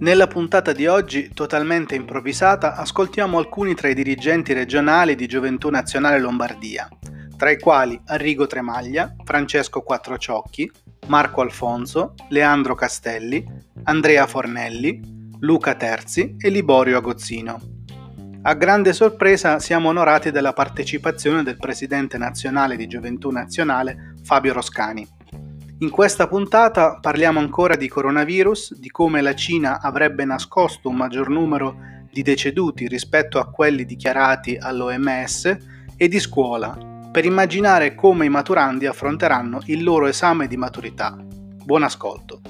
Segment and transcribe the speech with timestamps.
[0.00, 6.20] Nella puntata di oggi, totalmente improvvisata, ascoltiamo alcuni tra i dirigenti regionali di Gioventù Nazionale
[6.20, 6.88] Lombardia,
[7.36, 10.70] tra i quali Arrigo Tremaglia, Francesco Quattrociocchi,
[11.08, 13.44] Marco Alfonso, Leandro Castelli,
[13.84, 15.00] Andrea Fornelli,
[15.40, 17.60] Luca Terzi e Liborio Agozzino.
[18.42, 25.17] A grande sorpresa siamo onorati della partecipazione del presidente nazionale di Gioventù Nazionale, Fabio Roscani.
[25.80, 31.28] In questa puntata parliamo ancora di coronavirus, di come la Cina avrebbe nascosto un maggior
[31.28, 31.76] numero
[32.10, 35.56] di deceduti rispetto a quelli dichiarati all'OMS
[35.96, 36.76] e di scuola,
[37.12, 41.16] per immaginare come i maturandi affronteranno il loro esame di maturità.
[41.16, 42.40] Buon ascolto!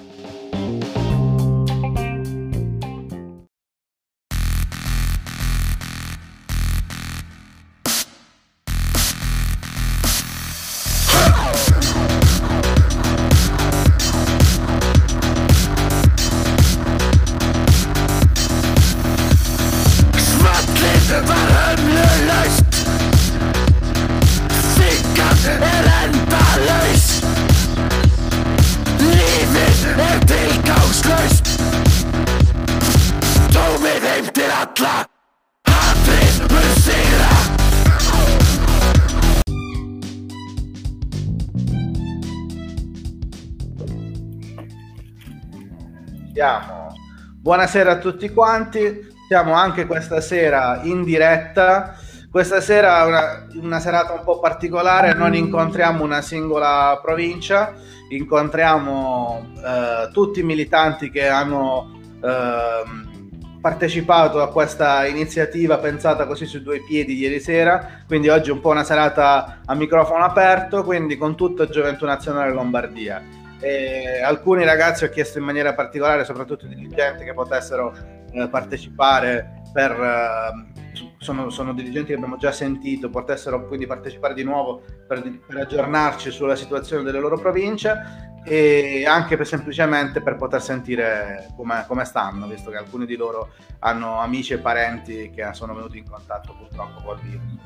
[47.49, 51.96] Buonasera a tutti quanti, siamo anche questa sera in diretta.
[52.30, 57.73] Questa sera è una, una serata un po' particolare, non incontriamo una singola provincia,
[58.10, 66.60] incontriamo eh, tutti i militanti che hanno eh, partecipato a questa iniziativa pensata così su
[66.60, 71.16] due piedi ieri sera, quindi oggi è un po' una serata a microfono aperto, quindi
[71.16, 73.47] con tutta Gioventù Nazionale Lombardia.
[73.60, 77.94] E alcuni ragazzi ho chiesto in maniera particolare, soprattutto i dirigenti, che potessero
[78.32, 79.93] eh, partecipare per...
[79.93, 80.77] Eh,
[81.19, 86.31] sono, sono, dirigenti che abbiamo già sentito, potessero quindi partecipare di nuovo per, per aggiornarci
[86.31, 92.71] sulla situazione delle loro province e anche per, semplicemente per poter sentire come, stanno, visto
[92.71, 93.50] che alcuni di loro
[93.81, 97.56] hanno amici e parenti che sono venuti in contatto purtroppo col virus.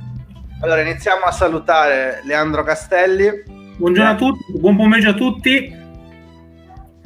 [0.61, 3.45] Allora iniziamo a salutare Leandro Castelli.
[3.77, 5.82] Buongiorno a tutti, buon pomeriggio a tutti.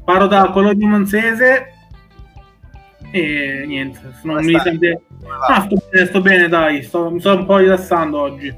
[0.06, 1.72] Parlo da Cologno Monzese
[3.10, 5.02] e niente, sono un militante.
[5.48, 8.54] Ah, sto bene, sto bene, dai, sto, mi sto un po' rilassando oggi.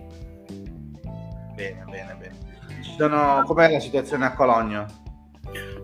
[1.55, 2.35] Bene, bene, bene.
[2.99, 3.43] Sono...
[3.47, 4.87] Com'è la situazione a Cologno?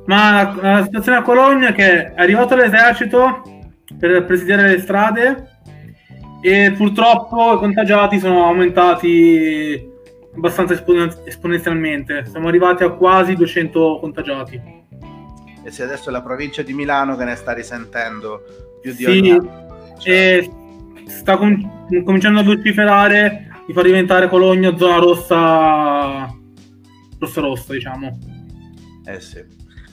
[0.05, 3.43] Ma la, la situazione a Cologno è che è arrivato l'esercito
[3.99, 5.49] per presidiare le strade
[6.43, 9.83] e purtroppo i contagiati sono aumentati
[10.37, 10.75] abbastanza
[11.25, 12.27] esponenzialmente.
[12.27, 14.83] Siamo arrivati a quasi 200 contagiati
[15.65, 18.45] e se adesso è la provincia di Milano che ne sta risentendo
[18.81, 19.95] più di sì, ogni anno.
[19.99, 20.49] Cioè...
[21.07, 26.35] sta com- cominciando a vociferare di far diventare Cologno zona rossa
[27.19, 28.19] rossa rossa diciamo
[29.07, 29.43] eh sì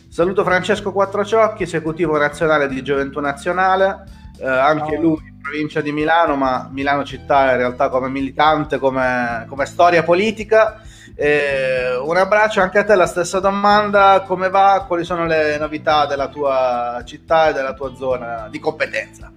[0.09, 4.03] saluto Francesco Quattrociocchi esecutivo nazionale di Gioventù Nazionale
[4.39, 5.01] eh, anche no.
[5.01, 10.81] lui provincia di Milano ma Milano città in realtà come militante come, come storia politica
[11.15, 14.85] eh, un abbraccio anche a te, la stessa domanda, come va?
[14.87, 19.31] Quali sono le novità della tua città e della tua zona di competenza?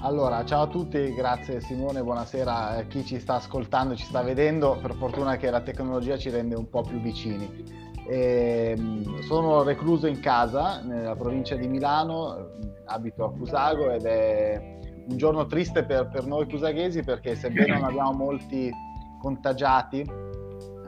[0.00, 4.78] Allora, ciao a tutti, grazie Simone, buonasera a chi ci sta ascoltando, ci sta vedendo,
[4.82, 7.64] per fortuna che la tecnologia ci rende un po' più vicini.
[8.06, 12.50] E, ehm, sono recluso in casa nella provincia di Milano,
[12.84, 14.78] abito a Cusago ed è
[15.08, 18.70] un giorno triste per, per noi cusaghesi perché sebbene non abbiamo molti
[19.20, 20.06] contagiati,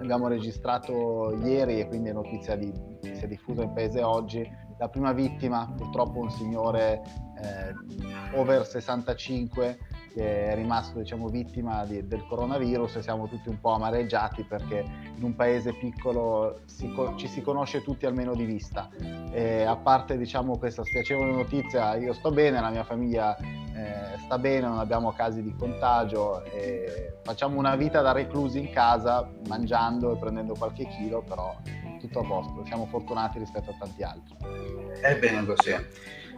[0.01, 4.49] abbiamo registrato ieri e quindi è notizia di, si è diffusa in paese oggi,
[4.79, 7.01] la prima vittima purtroppo un signore
[7.43, 9.79] eh, over 65
[10.17, 14.83] che è rimasto diciamo, vittima di, del coronavirus e siamo tutti un po' amareggiati perché
[15.15, 18.89] in un paese piccolo si, ci si conosce tutti almeno di vista.
[19.31, 24.39] E a parte diciamo, questa spiacevole notizia, io sto bene, la mia famiglia eh, sta
[24.39, 26.43] bene, non abbiamo casi di contagio,
[27.23, 31.55] facciamo una vita da reclusi in casa, mangiando e prendendo qualche chilo, però
[32.01, 34.35] tutto a posto, siamo fortunati rispetto a tanti altri.
[34.99, 35.75] È bene così.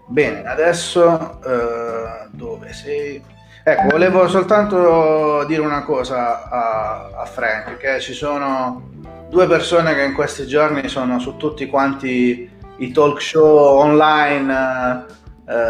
[0.09, 3.37] Bene, adesso eh, dove sei?
[3.71, 8.89] Ecco, volevo soltanto dire una cosa a, a, Frank, che ci sono
[9.29, 12.49] due persone che in questi giorni sono su tutti quanti
[12.79, 15.05] i talk show online
[15.47, 15.67] eh,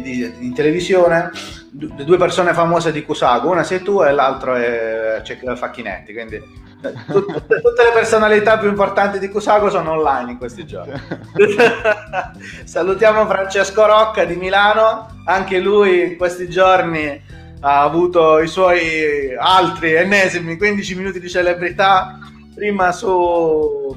[0.00, 1.30] di, in televisione,
[1.70, 6.42] due persone famose di Kusago, una sei tu e l'altro è c'è Facchinetti, quindi
[6.90, 10.92] tutte, tutte, le personalità più importanti di Cusago sono online in questi giorni.
[12.64, 17.20] Salutiamo Francesco Rocca di Milano, anche lui in questi giorni
[17.60, 22.18] ha avuto i suoi altri ennesimi 15 minuti di celebrità,
[22.54, 23.96] prima su...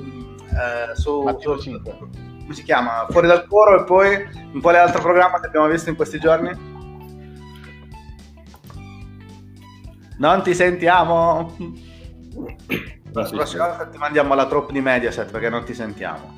[0.50, 3.08] Eh, su, su come si chiama?
[3.10, 6.74] Fuori dal coro e poi in quale altro programma che abbiamo visto in questi giorni?
[10.18, 11.56] Non ti sentiamo.
[13.14, 16.34] La prossima volta ti mandiamo la troupe di Mediaset perché non ti sentiamo.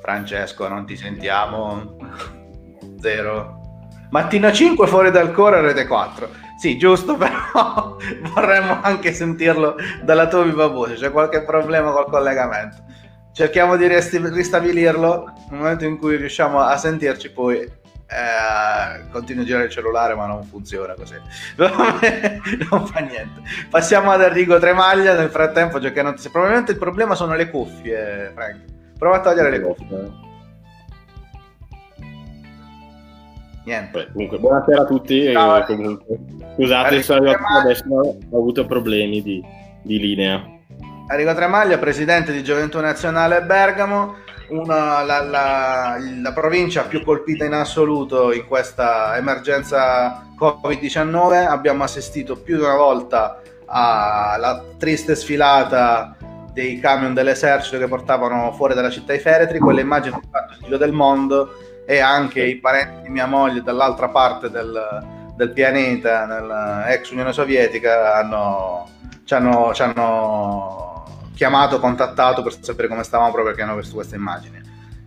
[0.00, 1.96] Francesco, non ti sentiamo.
[3.00, 3.60] Zero.
[4.10, 6.44] Mattina 5 fuori dal coro rete 4.
[6.58, 7.96] Sì, giusto, però
[8.32, 10.94] vorremmo anche sentirlo dalla tua viva voce.
[10.94, 12.84] C'è qualche problema col collegamento.
[13.32, 17.70] Cerchiamo di ristabilirlo nel momento in cui riusciamo a sentirci, poi
[18.08, 21.16] eh, continuo a girare il cellulare ma non funziona così.
[22.70, 23.42] Non fa niente.
[23.68, 25.16] Passiamo ad Enrico Tremaglia.
[25.16, 25.90] Nel frattempo ti...
[25.90, 28.60] probabilmente il problema sono le cuffie Frank.
[28.98, 30.24] Prova a togliere le cuffie.
[33.64, 33.98] Niente.
[33.98, 35.32] Beh, comunque buonasera a tutti.
[35.32, 36.18] Ciao, comunque,
[36.54, 39.44] scusate sono adesso ho avuto problemi di,
[39.82, 40.54] di linea.
[41.08, 47.52] Enrico Tremaglia presidente di Gioventù Nazionale Bergamo una, la, la, la, provincia più colpita in
[47.52, 51.46] assoluto in questa emergenza Covid-19.
[51.46, 56.16] Abbiamo assistito più di una volta alla triste sfilata
[56.52, 59.58] dei camion dell'esercito che portavano fuori dalla città i feretri.
[59.58, 61.54] Quelle immagini hanno fatto il giro del mondo
[61.86, 68.14] e anche i parenti di mia moglie dall'altra parte del, del pianeta, nell'ex Unione Sovietica,
[68.14, 68.88] hanno,
[69.24, 71.04] ci hanno, ci hanno
[71.36, 74.58] chiamato, contattato per sapere come stavamo proprio perché hanno visto queste immagini.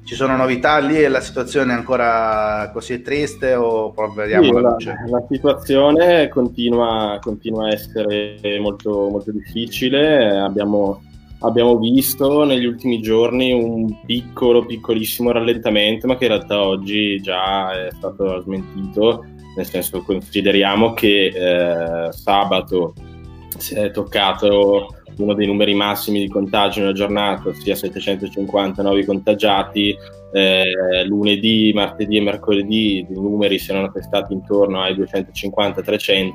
[0.03, 4.75] Ci sono novità lì e la situazione è ancora così triste o vediamo sì, la,
[5.07, 10.39] la, situazione continua, continua, a essere molto, molto difficile.
[10.39, 11.03] Abbiamo,
[11.41, 17.85] abbiamo visto negli ultimi giorni un piccolo, piccolissimo rallentamento, ma che in realtà oggi già
[17.85, 19.25] è stato smentito,
[19.55, 22.93] nel senso consideriamo che eh, sabato
[23.57, 29.95] si è toccato uno dei numeri massimi di contagi nella giornata, ossia 750 nuovi contagiati,
[30.31, 36.33] eh, lunedì, martedì e mercoledì i numeri si erano attestati intorno ai 250-300,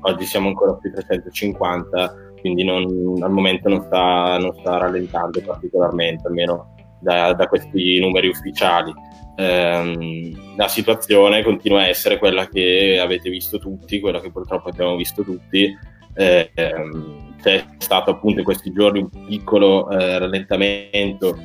[0.00, 6.26] oggi siamo ancora più 350, quindi non, al momento non sta, non sta, rallentando particolarmente,
[6.26, 8.92] almeno da, da questi numeri ufficiali.
[9.34, 14.96] Eh, la situazione continua a essere quella che avete visto tutti, quella che purtroppo abbiamo
[14.96, 15.90] visto tutti.
[16.14, 21.36] Eh, ehm, c'è stato appunto in questi giorni un piccolo eh, rallentamento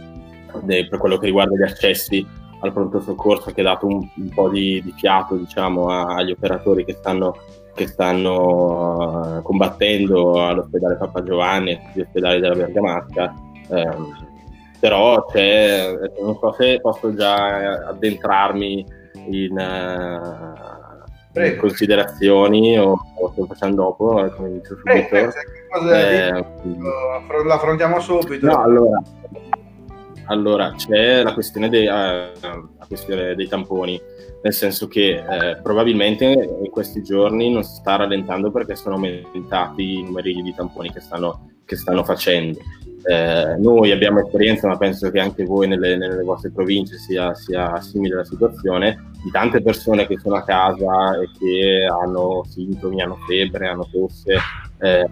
[0.62, 2.26] de, per quello che riguarda gli accessi
[2.60, 6.32] al pronto soccorso che ha dato un, un po' di, di fiato diciamo, a, agli
[6.32, 7.36] operatori che stanno,
[7.74, 13.34] che stanno uh, combattendo all'ospedale Papa Giovanni e agli ospedali della Bergamasca.
[13.70, 14.26] Um,
[14.80, 15.26] però
[16.22, 18.86] non so se posso già addentrarmi
[19.30, 20.87] in, uh,
[21.58, 25.08] considerazioni o, o sto facendo dopo, eh, come dicevo subito.
[25.10, 25.32] Prego,
[25.94, 26.46] eh,
[27.44, 28.46] lo affrontiamo subito.
[28.46, 29.02] No, allora,
[30.26, 34.00] allora, c'è la questione, dei, uh, la questione, dei, tamponi,
[34.42, 40.00] nel senso che eh, probabilmente in questi giorni non si sta rallentando perché sono aumentati
[40.00, 42.58] i numeri di tamponi che stanno, che stanno facendo.
[43.04, 47.80] Eh, noi abbiamo esperienza, ma penso che anche voi nelle, nelle vostre province sia, sia,
[47.80, 53.18] simile la situazione, di tante persone che sono a casa e che hanno sintomi, hanno
[53.28, 54.34] febbre, hanno tosse
[54.80, 55.10] eh,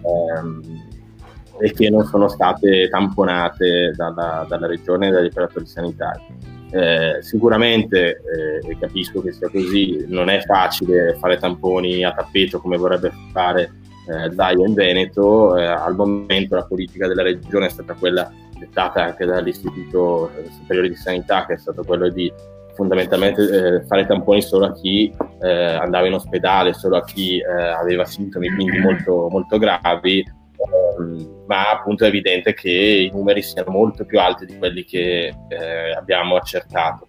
[1.58, 6.54] e che non sono state tamponate dalla, dalla regione e dagli operatori sanitari.
[6.70, 8.20] Eh, sicuramente,
[8.68, 13.72] eh, capisco che sia così, non è facile fare tamponi a tappeto come vorrebbe fare
[14.06, 19.02] eh, Zaia in Veneto, eh, al momento la politica della regione è stata quella dettata
[19.02, 22.32] anche dall'Istituto Superiore di Sanità, che è stato quello di
[22.74, 27.68] fondamentalmente eh, fare tamponi solo a chi eh, andava in ospedale, solo a chi eh,
[27.68, 33.70] aveva sintomi quindi molto, molto gravi, ehm, ma appunto è evidente che i numeri siano
[33.70, 37.06] molto più alti di quelli che eh, abbiamo accertato.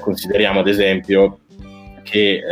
[0.00, 1.38] consideriamo ad esempio
[2.02, 2.42] che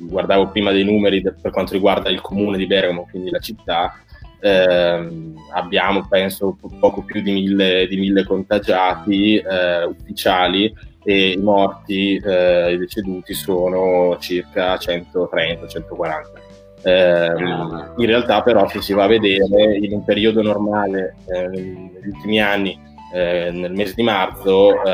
[0.00, 3.94] guardavo prima dei numeri per quanto riguarda il comune di Bergamo, quindi la città,
[4.40, 5.08] eh,
[5.52, 12.72] abbiamo penso poco più di mille, di mille contagiati eh, ufficiali e i morti, eh,
[12.72, 16.48] i deceduti sono circa 130-140.
[16.82, 22.08] Eh, in realtà però se si va a vedere in un periodo normale eh, negli
[22.08, 22.78] ultimi anni
[23.12, 24.90] eh, nel mese di marzo eh,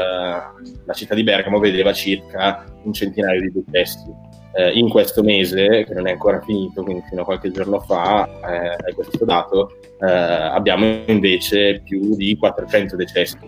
[0.84, 4.25] la città di Bergamo vedeva circa un centinaio di decessi
[4.58, 8.26] Eh, in questo mese, che non è ancora finito, quindi fino a qualche giorno fa,
[8.26, 13.38] eh, questo dato, eh, abbiamo invece più di 400 decessi.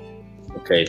[0.57, 0.85] Okay?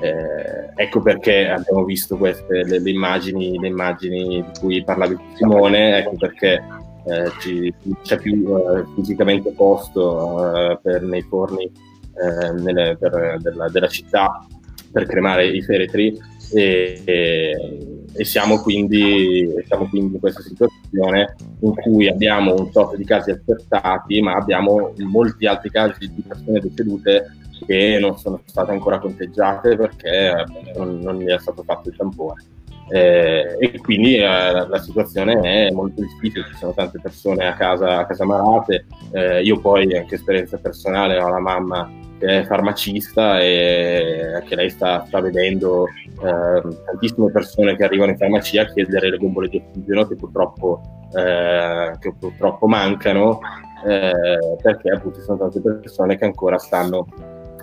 [0.00, 5.98] Eh, ecco perché abbiamo visto queste le, le, immagini, le immagini di cui parlavi Simone,
[5.98, 6.62] ecco perché
[7.04, 7.72] eh, ci,
[8.02, 14.44] c'è più eh, fisicamente posto eh, per, nei forni eh, nelle, per, della, della, città
[14.90, 16.18] per cremare i feretri
[16.52, 22.96] e, e, e siamo, quindi, siamo, quindi, in questa situazione in cui abbiamo un tot
[22.96, 28.70] di casi accertati ma abbiamo molti altri casi di persone decedute che non sono state
[28.72, 30.44] ancora conteggiate perché
[30.76, 32.44] non, non è stato fatto il tampone.
[32.92, 37.98] Eh, e quindi eh, la situazione è molto difficile, ci sono tante persone a casa,
[37.98, 41.88] a casa malate, eh, io poi anche esperienza personale ho la mamma
[42.20, 45.86] che è farmacista e che lei sta, sta vedendo
[46.22, 50.82] ehm, tantissime persone che arrivano in farmacia a chiedere le bombole di ossigeno che purtroppo,
[51.16, 53.40] eh, che purtroppo mancano
[53.86, 57.06] eh, perché appunto sono tante persone che ancora stanno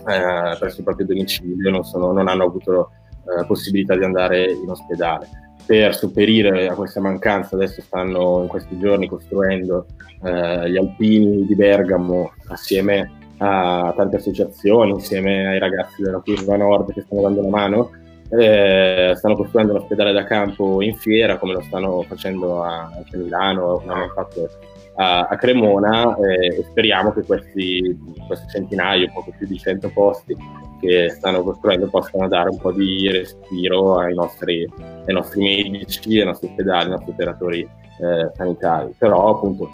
[0.08, 2.90] eh, presso il proprio domicilio, non, sono, non hanno avuto
[3.26, 5.28] eh, possibilità di andare in ospedale.
[5.68, 9.86] Per sopperire a questa mancanza adesso stanno in questi giorni costruendo
[10.24, 16.94] eh, gli alpini di Bergamo assieme a tante associazioni, insieme ai ragazzi della Curva Nord
[16.94, 17.90] che stanno dando la mano,
[18.30, 23.16] eh, stanno costruendo un ospedale da campo in fiera come lo stanno facendo a, anche
[23.16, 24.50] a Milano, come hanno fatto
[24.96, 30.36] a, a Cremona eh, e speriamo che questi, questi centinaio, poco più di 100 posti
[30.80, 34.68] che stanno costruendo possano dare un po' di respiro ai nostri,
[35.06, 38.94] ai nostri medici, ai nostri ospedali, ai nostri operatori eh, sanitari.
[38.98, 39.70] Però appunto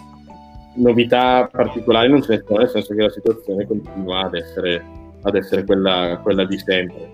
[0.74, 4.84] novità particolari non ce ne sono, nel senso che la situazione continua ad essere,
[5.22, 7.10] ad essere quella, quella, di sempre.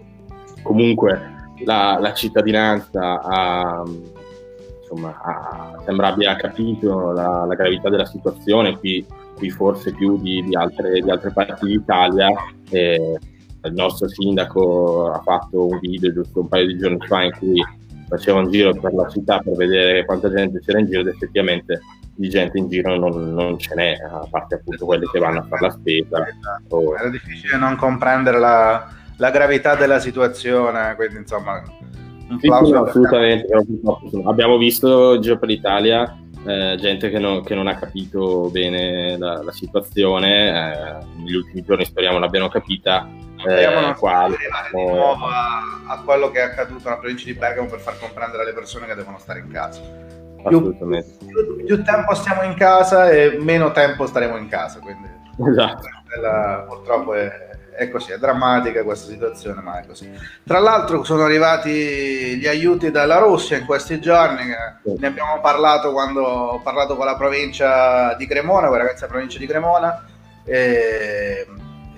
[0.62, 1.18] Comunque
[1.64, 3.82] la, la cittadinanza ha,
[4.80, 9.04] insomma, ha, sembra abbia capito la, la, gravità della situazione, qui,
[9.36, 12.28] qui forse più di, di, altre, di altre parti d'Italia.
[12.70, 13.18] Eh,
[13.62, 17.62] il nostro sindaco ha fatto un video giusto un paio di giorni fa in cui
[18.08, 21.80] faceva un giro per la città per vedere quanta gente c'era in giro ed effettivamente
[22.20, 25.46] di gente in giro non, non ce n'è, a parte appunto quelli che vanno a
[25.48, 26.26] fare la spesa.
[26.68, 26.94] O...
[26.94, 31.62] Era difficile non comprendere la, la, gravità della situazione, quindi insomma
[32.28, 33.46] un sì, no, assolutamente.
[34.24, 39.16] Abbiamo visto in giro per l'Italia eh, gente che non, che non, ha capito bene
[39.16, 43.08] la, la situazione, eh, negli ultimi giorni speriamo l'abbiano capita
[43.40, 47.32] Speriamo eh, qua, arrivare di nuovo a, a, quello che è accaduto nella provincia di
[47.32, 49.80] Bergamo per far comprendere alle persone che devono stare in casa.
[50.49, 54.78] Più, più, più, tempo stiamo in casa e meno tempo staremo in casa.
[54.78, 55.09] Quindi
[55.49, 55.88] esatto.
[56.20, 57.30] la, purtroppo è,
[57.76, 60.11] è, così, è drammatica questa situazione, ma è così.
[60.44, 64.44] Tra l'altro sono arrivati gli aiuti dalla Russia in questi giorni,
[64.99, 69.12] ne abbiamo parlato quando ho parlato con la provincia di Cremona, con i ragazzi della
[69.12, 70.04] provincia di Cremona.
[70.44, 71.47] E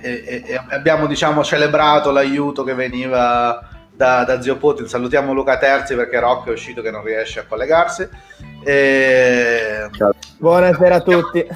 [0.03, 3.69] e, e abbiamo diciamo, celebrato l'aiuto che veniva
[4.03, 4.89] da, da, zio Putin.
[4.89, 8.09] Salutiamo Luca Terzi perché Rocco è uscito che non riesce a collegarsi.
[8.65, 9.89] E...
[10.39, 11.47] Buonasera a tutti.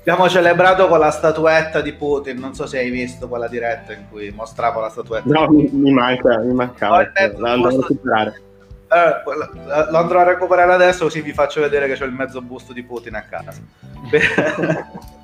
[0.00, 2.38] Abbiamo celebrato con la statuetta di Putin.
[2.38, 5.28] Non so se hai visto quella diretta in cui mostravo la statuetta.
[5.28, 7.10] No, mi, mi manca, mi mancava.
[7.36, 8.42] La andrò a recuperare.
[8.90, 12.72] Eh, lo andrò a recuperare adesso così vi faccio vedere che c'è il mezzo busto
[12.72, 13.52] di Putin a casa.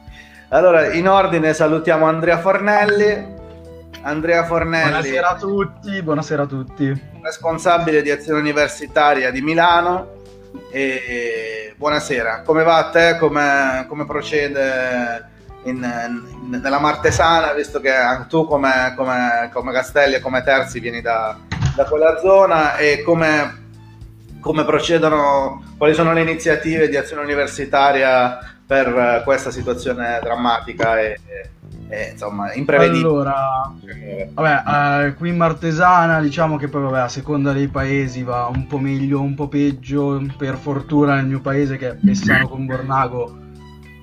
[0.53, 3.39] Allora, in ordine salutiamo Andrea Fornelli.
[4.03, 4.89] Andrea Fornelli.
[4.89, 7.03] Buonasera a tutti, buonasera a tutti.
[7.23, 10.19] Responsabile di azione universitaria di Milano.
[10.71, 13.17] E buonasera, come va a te?
[13.19, 15.29] Come, come procede
[15.65, 17.93] in, in, nella Martesana, visto che
[18.29, 21.37] tu come, come, come Castelli e come Terzi vieni da,
[21.75, 23.69] da quella zona e come,
[24.41, 31.19] come procedono, quali sono le iniziative di azione universitaria per eh, questa situazione drammatica e,
[31.27, 31.51] e
[32.13, 33.09] insomma imprevedibile.
[33.09, 33.73] Allora,
[34.35, 38.67] vabbè, eh, qui in Martesana diciamo che poi vabbè, a seconda dei paesi va un
[38.67, 40.23] po' meglio, un po' peggio.
[40.37, 43.39] Per fortuna nel mio paese che è Pessano con Bornago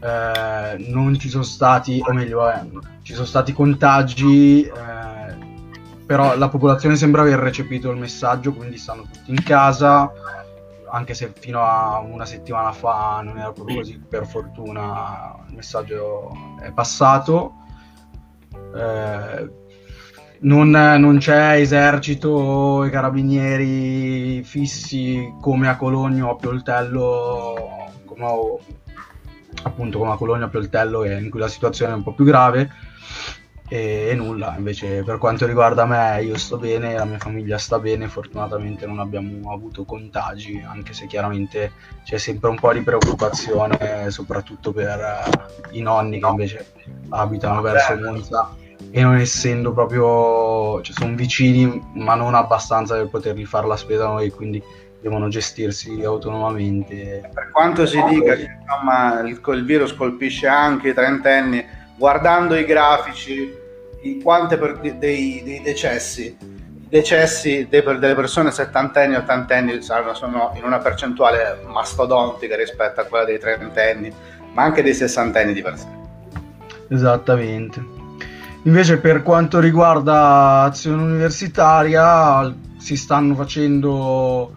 [0.01, 2.67] eh, non ci sono stati, o meglio, vabbè,
[3.01, 4.63] ci sono stati contagi.
[4.63, 5.45] Eh,
[6.05, 10.09] però la popolazione sembra aver recepito il messaggio, quindi stanno tutti in casa
[10.89, 16.31] anche se fino a una settimana fa non era proprio così, per fortuna il messaggio
[16.61, 17.53] è passato.
[18.75, 19.49] Eh,
[20.39, 28.59] non, non, c'è esercito e carabinieri fissi come a Cologno o a Pioltello, come ho,
[29.63, 32.69] appunto come a Cologno a Pioltello, in cui la situazione è un po' più grave.
[33.69, 37.79] E, e, nulla, invece per quanto riguarda me io sto bene, la mia famiglia sta
[37.79, 44.09] bene, fortunatamente non abbiamo avuto contagi, anche se chiaramente c'è sempre un po' di preoccupazione,
[44.09, 46.65] soprattutto per uh, i nonni che invece
[47.09, 48.55] abitano verso Monza
[48.91, 54.05] e non essendo proprio, cioè sono vicini ma non abbastanza per poterli fare la spesa
[54.07, 54.63] noi, quindi
[55.01, 57.29] devono gestirsi autonomamente.
[57.33, 61.65] Per quanto si dica che insomma, il, il virus colpisce anche i trentenni,
[61.97, 63.53] guardando i grafici,
[64.01, 70.53] i, quante per, dei, dei, decessi, i decessi delle persone settantenni e ottantenni sono, sono
[70.55, 74.13] in una percentuale mastodontica rispetto a quella dei trentenni,
[74.53, 75.87] ma anche dei sessantenni di per sé.
[76.89, 77.95] Esattamente.
[78.63, 84.53] Invece per quanto riguarda azione universitaria si stanno facendo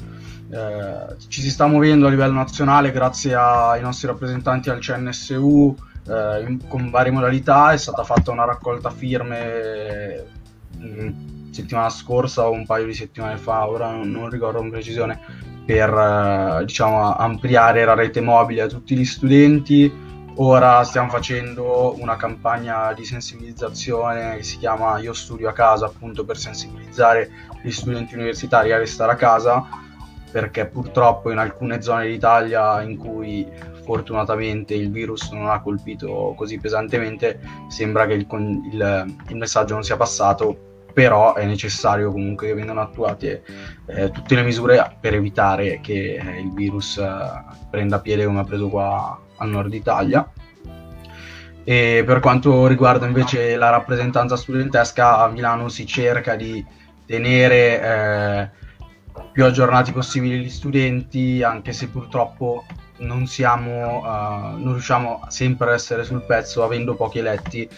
[0.53, 5.77] eh, ci si sta muovendo a livello nazionale grazie ai nostri rappresentanti al CNSU
[6.07, 7.73] eh, in, con varie modalità.
[7.73, 10.25] È stata fatta una raccolta firme
[10.77, 15.21] mh, settimana scorsa o un paio di settimane fa, ora non, non ricordo con precisione,
[15.67, 20.09] per eh, diciamo, ampliare la rete mobile a tutti gli studenti.
[20.37, 26.25] Ora stiamo facendo una campagna di sensibilizzazione che si chiama Io studio a casa, appunto
[26.25, 27.31] per sensibilizzare
[27.63, 29.67] gli studenti universitari a restare a casa,
[30.31, 33.47] perché purtroppo in alcune zone d'Italia in cui
[33.91, 38.27] fortunatamente il virus non ha colpito così pesantemente, sembra che il,
[38.71, 43.43] il, il messaggio non sia passato, però è necessario comunque che vengano attuate
[43.87, 47.09] eh, tutte le misure per evitare che eh, il virus eh,
[47.69, 50.31] prenda piede come ha preso qua al nord Italia.
[51.65, 56.65] E per quanto riguarda invece la rappresentanza studentesca, a Milano si cerca di
[57.07, 58.51] tenere eh,
[59.33, 62.65] più aggiornati possibili gli studenti, anche se purtroppo
[63.01, 67.69] non siamo, uh, non riusciamo sempre a essere sul pezzo avendo pochi eletti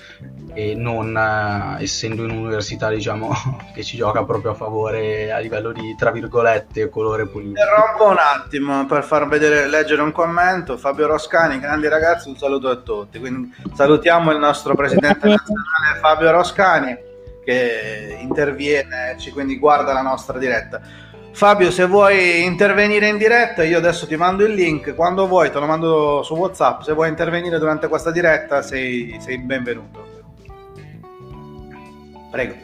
[0.54, 3.30] e non uh, essendo in un'università diciamo
[3.74, 7.60] che ci gioca proprio a favore a livello di tra virgolette colore politico.
[7.60, 10.76] Interrompo un attimo per far vedere, leggere un commento.
[10.76, 13.18] Fabio Roscani, grandi ragazzi, un saluto a tutti.
[13.18, 17.10] Quindi salutiamo il nostro presidente nazionale Fabio Roscani
[17.44, 20.80] che interviene, quindi guarda la nostra diretta.
[21.34, 24.94] Fabio, se vuoi intervenire in diretta, io adesso ti mando il link.
[24.94, 26.82] Quando vuoi, te lo mando su WhatsApp.
[26.82, 30.06] Se vuoi intervenire durante questa diretta, sei, sei benvenuto.
[32.30, 32.54] Prego.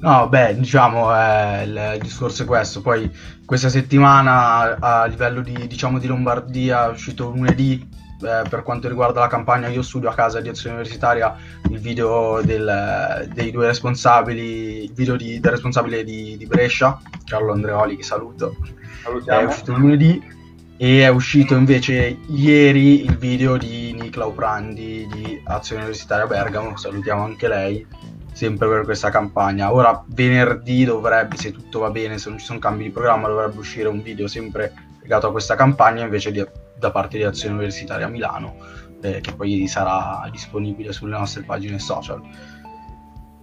[0.00, 2.80] No, beh, diciamo, eh, il discorso è questo.
[2.80, 3.10] Poi
[3.44, 7.88] questa settimana a livello di, diciamo, di Lombardia è uscito lunedì
[8.22, 11.36] eh, per quanto riguarda la campagna Io studio a casa di azione universitaria,
[11.70, 17.52] il video del, dei due responsabili, il video di, del responsabile di, di, Brescia, Carlo
[17.52, 18.56] Andreoli, che saluto,
[19.02, 19.40] Salutiamo.
[19.40, 20.34] è uscito lunedì
[20.78, 27.22] e è uscito invece ieri il video di Nicla Uprandi di Azione Universitaria Bergamo, salutiamo
[27.22, 27.86] anche lei,
[28.32, 29.72] sempre per questa campagna.
[29.72, 33.58] Ora venerdì dovrebbe, se tutto va bene, se non ci sono cambi di programma, dovrebbe
[33.58, 36.40] uscire un video sempre legato a questa campagna invece di
[36.78, 38.56] da parte di Azione Universitaria Milano,
[39.00, 42.22] eh, che poi sarà disponibile sulle nostre pagine social.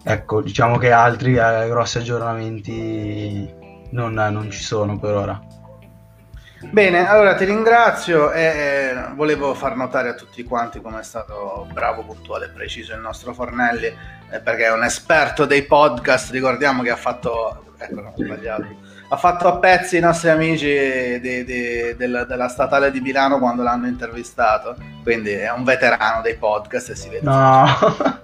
[0.03, 3.51] Ecco, diciamo che altri eh, grossi aggiornamenti
[3.91, 5.41] non, non, ci sono per ora.
[6.71, 11.67] Bene, allora ti ringrazio e eh, volevo far notare a tutti quanti come è stato
[11.71, 16.83] bravo, puntuale e preciso il nostro Fornelli, eh, perché è un esperto dei podcast, ricordiamo
[16.83, 17.75] che ha fatto...
[17.77, 18.82] Ecco, no, ho sbagliato
[19.13, 23.61] ha fatto a pezzi i nostri amici di, di, della, della, statale di Milano quando
[23.61, 24.75] l'hanno intervistato.
[25.03, 27.21] Quindi è un veterano dei podcast e si vede.
[27.23, 27.63] No,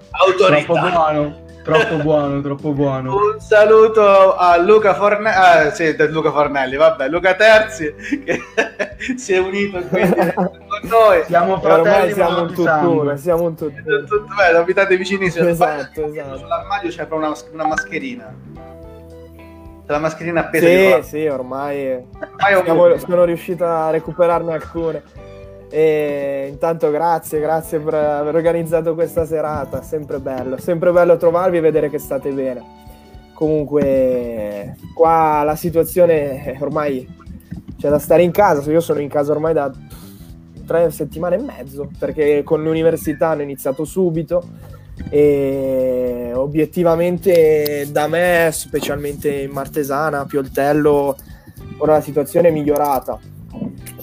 [0.10, 0.64] autorità.
[0.64, 1.48] Troppo buono.
[1.62, 3.14] Troppo buono, troppo buono.
[3.14, 7.94] Un saluto a Luca Fornelli, ah, sì, Luca Fornelli, vabbè, Luca Terzi
[8.26, 8.42] che
[9.16, 10.50] si è unito qui con
[10.84, 11.24] noi.
[11.28, 14.58] Siamo fratelli, siamo un tutt'uno, siamo un tutt'uno.
[14.58, 15.50] abitate vicinissimi.
[15.50, 16.38] Esatto, esatto.
[16.38, 18.34] Sull'armadio c'è proprio una, una mascherina
[19.92, 25.04] la mascherina appesa sì, sì, ormai, ormai siamo, sono riuscito a recuperarne alcune.
[25.72, 31.62] E intanto grazie, grazie per aver organizzato questa serata, sempre bello, sempre bello trovarvi e
[31.62, 32.78] vedere che state bene.
[33.34, 37.08] Comunque qua la situazione ormai
[37.78, 39.72] c'è da stare in casa, io sono in casa ormai da
[40.66, 44.44] tre settimane e mezzo, perché con l'università hanno iniziato subito
[45.10, 51.16] e obiettivamente da me, specialmente in Martesana, Pioltello,
[51.78, 53.20] ora la situazione è migliorata,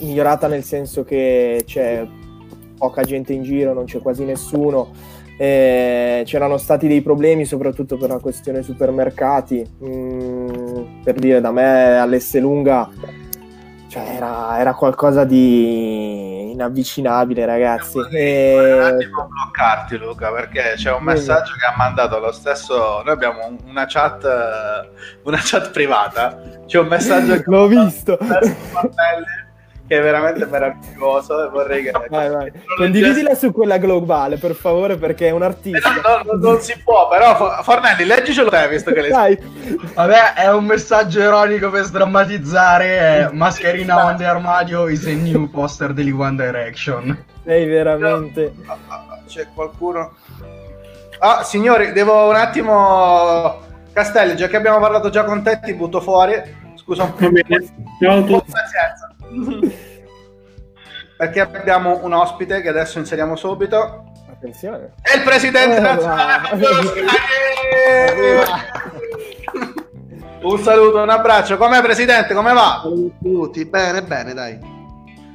[0.00, 2.06] migliorata nel senso che c'è
[2.78, 5.14] poca gente in giro, non c'è quasi nessuno.
[5.38, 11.98] Eh, c'erano stati dei problemi soprattutto per la questione supermercati mm, per dire da me
[11.98, 12.88] all'Esselunga
[13.96, 17.98] cioè era, era qualcosa di inavvicinabile, ragazzi.
[17.98, 18.78] Un E...
[18.80, 23.58] attimo bloccarti Luca perché c'è un messaggio che ha mandato lo stesso noi abbiamo un-
[23.66, 24.90] una chat eh,
[25.22, 28.18] una chat privata c'è un messaggio che L'ho visto.
[28.20, 29.24] stesso Martelli,
[29.86, 32.52] che è veramente meraviglioso e vorrei che Vai, vai.
[32.76, 35.90] Condividila su quella globale, per favore, perché è un Eh, artista.
[35.90, 39.38] no, no, non si può però Fo- Fornelli leggicelo te visto che le Dai,
[39.94, 43.28] Vabbè, è un messaggio ironico per sdrammatizzare.
[43.28, 47.24] eh, Mascherina on the armadio is a new poster di One Direction.
[47.44, 48.52] sei veramente...
[49.28, 50.14] C'è qualcuno
[51.18, 53.60] ah signori devo un attimo
[53.92, 56.34] Castelli già che abbiamo parlato già con te ti butto fuori
[56.76, 57.28] scusa un po'.
[58.00, 58.52] Ciao a tutti.
[58.52, 59.10] pazienza
[61.16, 64.92] perché abbiamo un ospite che adesso inseriamo subito Attenzione.
[65.00, 66.48] è il presidente Eh, nazionale
[70.42, 72.82] un saluto un abbraccio com'è presidente come va?
[73.22, 74.58] tutti bene bene dai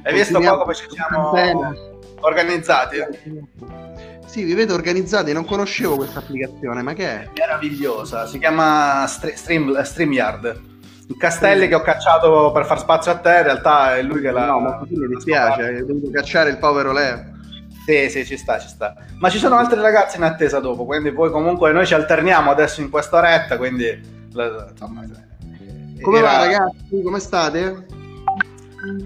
[0.04, 0.56] hai visto Continuiamo.
[0.56, 1.90] qua come ci siamo Bene.
[2.20, 2.96] organizzati?
[4.26, 7.28] sì vi vedo organizzati non conoscevo questa applicazione ma che è?
[7.36, 10.70] meravigliosa, si chiama Stre- Stream, StreamYard.
[11.18, 14.46] Castelli che ho cacciato per far spazio a te, in realtà è lui che l'ha...
[14.46, 17.30] no ma così mi dispiace hai dovuto cacciare il povero Leo
[17.86, 18.94] Sì, sì, ci sta, ci sta.
[19.18, 22.80] Ma ci sono altri ragazzi in attesa dopo, quindi poi comunque noi ci alterniamo adesso
[22.80, 24.00] in quest'oretta, quindi...
[24.32, 25.04] la- Insomma,
[26.00, 27.86] come era- va ragazzi come state?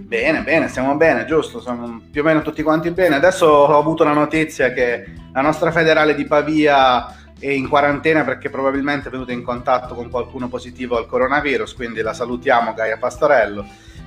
[0.06, 3.16] Bene, bene, stiamo bene, giusto, siamo più o meno tutti quanti bene.
[3.16, 7.06] Adesso ho avuto la notizia che la nostra federale di Pavia
[7.38, 12.01] è in quarantena perché probabilmente è venuta in contatto con qualcuno positivo al coronavirus, quindi
[12.01, 13.66] la salutiamo Gaia Pastorello.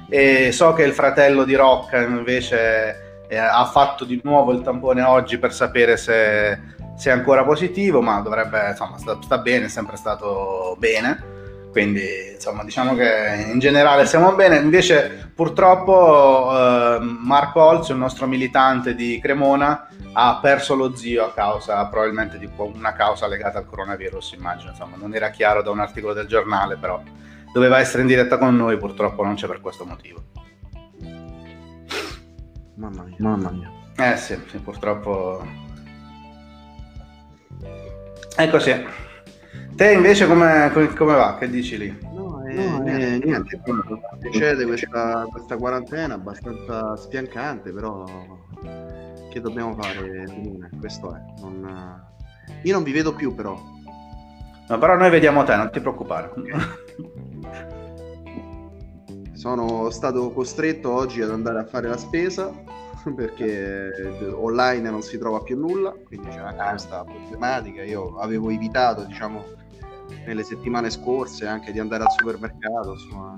[0.10, 5.04] E so che il fratello di Rocca invece eh, ha fatto di nuovo il tampone
[5.04, 6.60] oggi per sapere se,
[6.98, 11.38] se è ancora positivo, ma dovrebbe, insomma, sta, sta bene, è sempre stato bene.
[11.72, 14.58] Quindi, insomma, diciamo che in generale siamo bene.
[14.58, 21.34] Invece, purtroppo, eh, Marco Olzio, il nostro militante di Cremona, ha perso lo zio a
[21.34, 24.34] causa probabilmente di una causa legata al coronavirus.
[24.34, 27.02] Immagino, insomma, non era chiaro da un articolo del giornale, però
[27.54, 28.78] doveva essere in diretta con noi.
[28.78, 30.24] Purtroppo non c'è per questo motivo.
[32.76, 35.46] mamma mia mamma mia Eh sì, sì, purtroppo.
[38.36, 39.08] È così.
[39.80, 41.38] Te invece come, come- va?
[41.40, 41.98] Che dici lì?
[42.12, 43.62] no, eh, niente, niente
[44.22, 48.04] succede questa, questa quarantena abbastanza sfiancante però
[49.30, 52.04] che dobbiamo fare questo è non-
[52.62, 53.58] io non vi vedo più però
[54.68, 56.30] No, però noi vediamo te, non ti preoccupare.
[59.34, 62.52] Sono stato costretto oggi ad andare a fare la spesa
[63.16, 63.90] perché
[64.34, 67.82] online non si trova più nulla, quindi c'è anche questa problematica.
[67.84, 69.44] Io avevo evitato, diciamo,
[70.26, 73.36] nelle settimane scorse anche di andare al supermercato, insomma,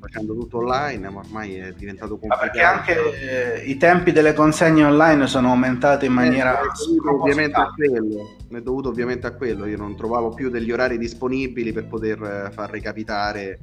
[0.00, 2.40] facendo tutto online, ma ormai è diventato Ma complicato.
[2.40, 7.56] perché anche eh, i tempi delle consegne online sono aumentati in maniera Eh, dovuto ovviamente
[7.56, 9.66] a quello, è dovuto ovviamente a quello.
[9.66, 13.58] Io non trovavo più degli orari disponibili per poter eh, far recapitare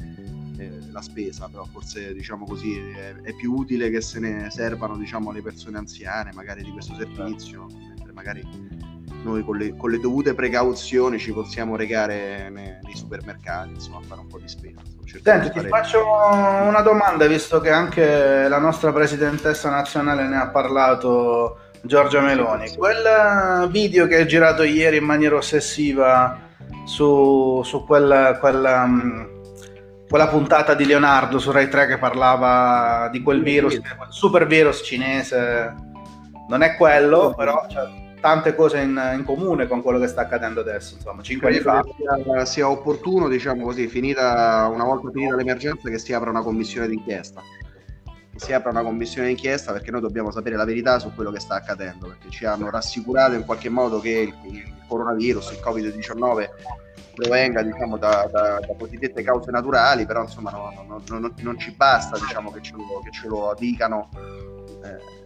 [0.58, 4.95] eh, la spesa, però forse diciamo così è, è più utile che se ne servano
[4.95, 8.41] diciamo le persone anziane magari di questo servizio, mentre magari
[9.23, 14.01] noi con le, con le dovute precauzioni ci possiamo recare ne- nei supermercati, insomma, a
[14.07, 14.79] fare un po' di spesa.
[15.23, 20.38] Senti, di ti fare- faccio una domanda, visto che anche la nostra presidentessa nazionale ne
[20.38, 22.75] ha parlato, Giorgia Meloni.
[22.75, 26.38] Quel video che hai girato ieri in maniera ossessiva
[26.86, 29.25] su, su quel- quella, mm,
[30.07, 34.81] quella puntata di Leonardo su Rai 3 che parlava di quel virus, quel super virus
[34.84, 35.73] cinese,
[36.49, 37.79] non è quello, però c'è
[38.21, 41.84] tante cose in, in comune con quello che sta accadendo adesso, insomma, cinque anni fa.
[42.23, 46.88] Sia, sia opportuno, diciamo così, finita, una volta finita l'emergenza, che si apra una commissione
[46.88, 47.41] d'inchiesta.
[48.31, 51.39] Che Si apra una commissione d'inchiesta perché noi dobbiamo sapere la verità su quello che
[51.39, 56.49] sta accadendo, perché ci hanno rassicurato in qualche modo che il, il coronavirus, il Covid-19
[57.15, 61.71] provenga diciamo, da, da- da cosiddette cause naturali, però insomma no- no- no- non ci
[61.75, 64.10] basta diciamo, che, ce lo, che ce lo dicano
[64.84, 65.19] eh,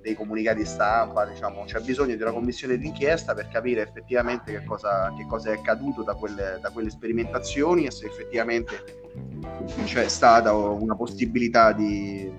[0.00, 5.12] dei comunicati stampa, diciamo, c'è bisogno di una commissione d'inchiesta per capire effettivamente che cosa,
[5.16, 9.00] che cosa è accaduto da quelle, da quelle sperimentazioni e se effettivamente
[9.84, 12.32] c'è stata una possibilità di,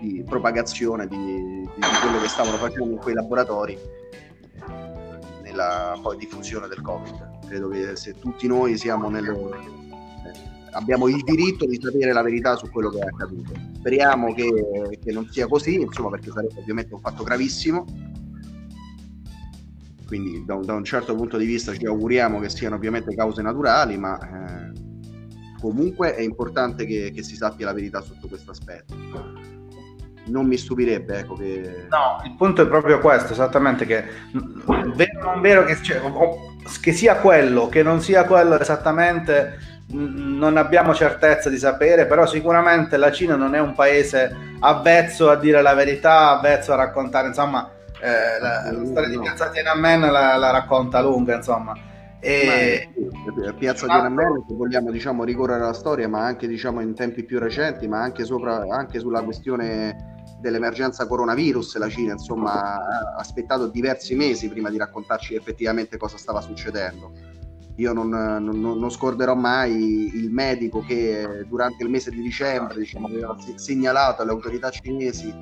[0.00, 3.78] di propagazione di, di- di quello che stavano facendo in quei laboratori
[5.42, 7.46] nella poi diffusione del Covid.
[7.46, 9.24] Credo che se tutti noi siamo nel,
[10.74, 13.52] abbiamo il diritto di sapere la verità su quello che è accaduto.
[13.76, 17.84] Speriamo che, che non sia così, insomma, perché sarebbe ovviamente un fatto gravissimo.
[20.06, 23.42] Quindi da un, da un certo punto di vista ci auguriamo che siano ovviamente cause
[23.42, 24.72] naturali, ma eh,
[25.60, 28.94] comunque è importante che, che si sappia la verità sotto questo aspetto.
[30.26, 31.86] non mi stupirebbe ecco, che...
[31.88, 34.04] No, il punto è proprio questo, esattamente, che
[34.94, 36.00] vero o non vero che, cioè,
[36.80, 42.96] che sia quello, che non sia quello esattamente, non abbiamo certezza di sapere, però sicuramente
[42.96, 47.70] la Cina non è un paese avvezzo a dire la verità, avvezzo a raccontare, insomma,
[48.00, 51.74] eh, la, la, storia di Piazza Tiananmen la, la racconta lunga, insomma.
[52.20, 52.88] E...
[53.58, 57.86] Piazza Tiananmen, se vogliamo diciamo, ricorrere alla storia, ma anche diciamo, in tempi più recenti,
[57.86, 64.48] ma anche, sopra, anche sulla questione dell'emergenza coronavirus, la Cina insomma ha aspettato diversi mesi
[64.48, 67.33] prima di raccontarci effettivamente cosa stava succedendo.
[67.76, 73.08] Io non, non, non scorderò mai il medico che durante il mese di dicembre diciamo,
[73.08, 75.34] aveva segnalato alle autorità cinesi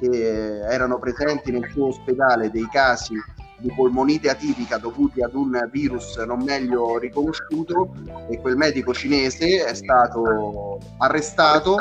[0.00, 3.14] che erano presenti nel suo ospedale dei casi
[3.58, 7.94] di polmonite atipica dovuti ad un virus non meglio riconosciuto
[8.28, 11.76] e quel medico cinese è stato arrestato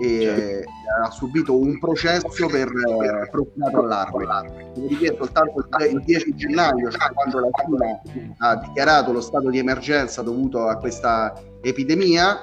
[0.00, 0.64] e
[1.02, 4.72] ha subito un processo per eh, procurato allarme.
[4.74, 8.00] Dire, soltanto il 10 gennaio, cioè quando la Cina
[8.38, 12.42] ha dichiarato lo stato di emergenza dovuto a questa epidemia,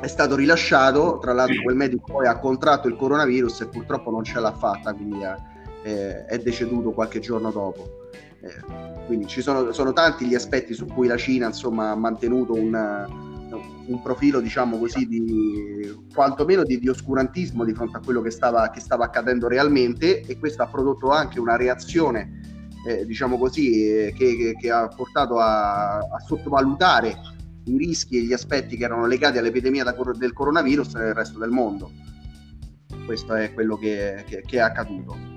[0.00, 4.22] è stato rilasciato, tra l'altro quel medico poi ha contratto il coronavirus e purtroppo non
[4.22, 5.18] ce l'ha fatta, quindi
[5.82, 8.04] è, è deceduto qualche giorno dopo.
[8.40, 12.52] Eh, quindi ci sono, sono, tanti gli aspetti su cui la Cina insomma, ha mantenuto
[12.52, 13.25] un,
[13.86, 18.70] un profilo, diciamo così, di quantomeno di, di, oscurantismo di fronte a quello che stava,
[18.70, 22.40] che stava accadendo realmente e questo ha prodotto anche una reazione,
[22.86, 27.16] eh, diciamo così, eh, che, che, che, ha portato a, a, sottovalutare
[27.64, 31.50] i rischi e gli aspetti che erano legati all'epidemia da, del coronavirus nel resto del
[31.50, 31.90] mondo.
[33.04, 35.35] Questo è quello che, che è accaduto.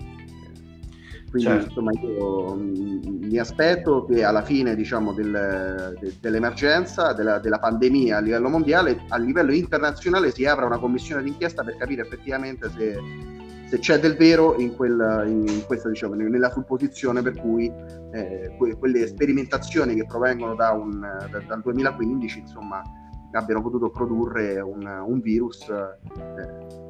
[1.29, 1.67] Quindi certo.
[1.67, 8.17] insomma io mm, mi aspetto che alla fine diciamo, del, de, dell'emergenza, della, della, pandemia
[8.17, 12.97] a livello mondiale, a livello internazionale si apra una commissione d'inchiesta per capire effettivamente se,
[13.67, 17.71] se c'è del vero in, quel, in questa, diciamo, nella supposizione per cui
[18.11, 22.81] eh, que, quelle sperimentazioni che provengono da un, da, dal 2015 insomma,
[23.33, 26.88] abbiano potuto produrre un, un virus eh,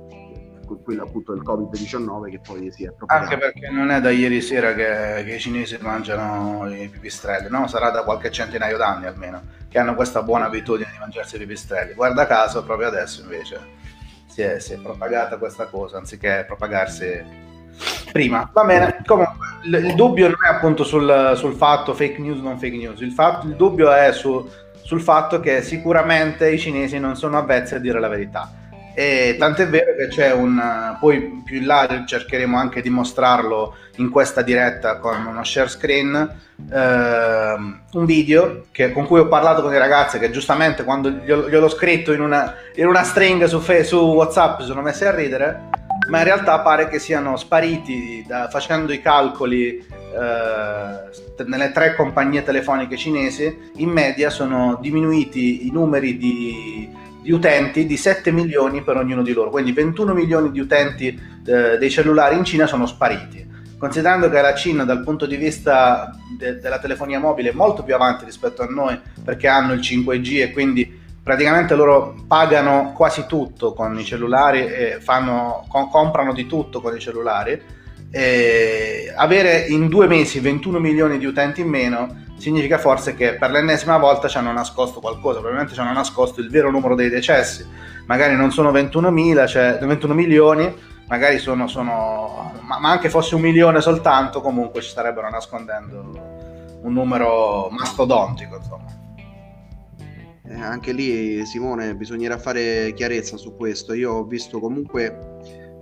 [0.78, 3.24] quello appunto del Covid-19 che poi si è propagato.
[3.24, 7.68] Anche perché non è da ieri sera che, che i cinesi mangiano i pipistrelli, no?
[7.68, 11.94] Sarà da qualche centinaio d'anni almeno, che hanno questa buona abitudine di mangiarsi i pipistrelli.
[11.94, 13.60] Guarda caso, proprio adesso invece
[14.28, 17.48] si è, si è propagata questa cosa, anziché propagarsi
[18.12, 18.50] prima.
[18.54, 22.58] Va bene, comunque il, il dubbio non è appunto sul, sul, fatto fake news non
[22.58, 24.48] fake news, il, fatto, il dubbio è su,
[24.82, 28.59] sul fatto che sicuramente i cinesi non sono avvezzi a dire la verità
[29.00, 34.10] e tant'è vero che c'è un poi più in là cercheremo anche di mostrarlo in
[34.10, 36.16] questa diretta con uno share screen
[36.70, 37.54] eh,
[37.94, 42.12] un video che, con cui ho parlato con i ragazzi che giustamente quando gliel'ho scritto
[42.12, 45.70] in una, in una string su, su whatsapp sono messi a ridere
[46.10, 52.44] ma in realtà pare che siano spariti da, facendo i calcoli eh, nelle tre compagnie
[52.44, 53.70] telefoniche cinesi.
[53.76, 56.90] In media sono diminuiti i numeri di
[57.22, 61.08] di utenti di 7 milioni per ognuno di loro, quindi 21 milioni di utenti
[61.46, 63.48] eh, dei cellulari in Cina sono spariti.
[63.78, 67.96] Considerando che la Cina dal punto di vista de- della telefonia mobile è molto più
[67.96, 73.74] avanti rispetto a noi perché hanno il 5G e quindi praticamente loro pagano quasi tutto
[73.74, 77.62] con i cellulari e fanno, com- comprano di tutto con i cellulari,
[78.12, 83.52] e avere in due mesi 21 milioni di utenti in meno significa forse che per
[83.52, 87.68] l'ennesima volta ci hanno nascosto qualcosa, probabilmente ci hanno nascosto il vero numero dei decessi,
[88.06, 90.74] magari non sono 21.000, cioè 21 milioni,
[91.08, 96.94] magari sono, sono ma, ma, anche fosse un milione soltanto, comunque ci starebbero nascondendo un
[96.94, 98.98] numero mastodontico, insomma.
[100.48, 103.94] Eh, anche lì, Simone, bisognerà fare chiarezza su questo.
[103.94, 105.29] Io ho visto comunque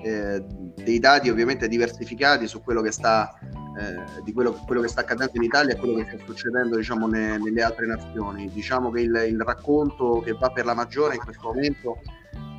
[0.08, 0.44] eh,
[0.76, 3.38] dei dati ovviamente diversificati su quello che sta
[3.78, 7.08] eh, di quello, quello, che sta accadendo in Italia e quello che sta succedendo diciamo,
[7.08, 8.50] ne, nelle altre nazioni.
[8.52, 12.02] Diciamo che il, il, racconto che va per la maggiore in questo momento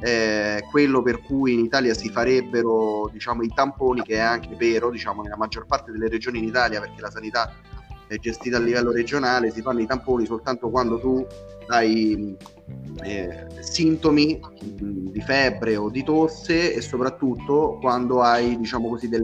[0.01, 4.91] è quello per cui in Italia si farebbero diciamo, i tamponi, che è anche vero
[4.91, 7.53] diciamo, nella maggior parte delle regioni in Italia, perché la sanità
[8.07, 11.27] è gestita a livello regionale, si fanno i tamponi soltanto quando tu
[11.69, 12.37] hai
[13.03, 19.21] eh, sintomi di febbre o di tosse e soprattutto quando hai diciamo così dei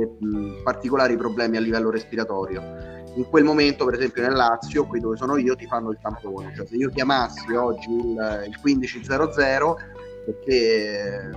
[0.62, 2.92] particolari problemi a livello respiratorio.
[3.16, 6.52] In quel momento per esempio nel Lazio qui dove sono io ti fanno il tampone.
[6.54, 9.76] Cioè se io chiamassi oggi il, il 1500
[10.24, 11.30] perché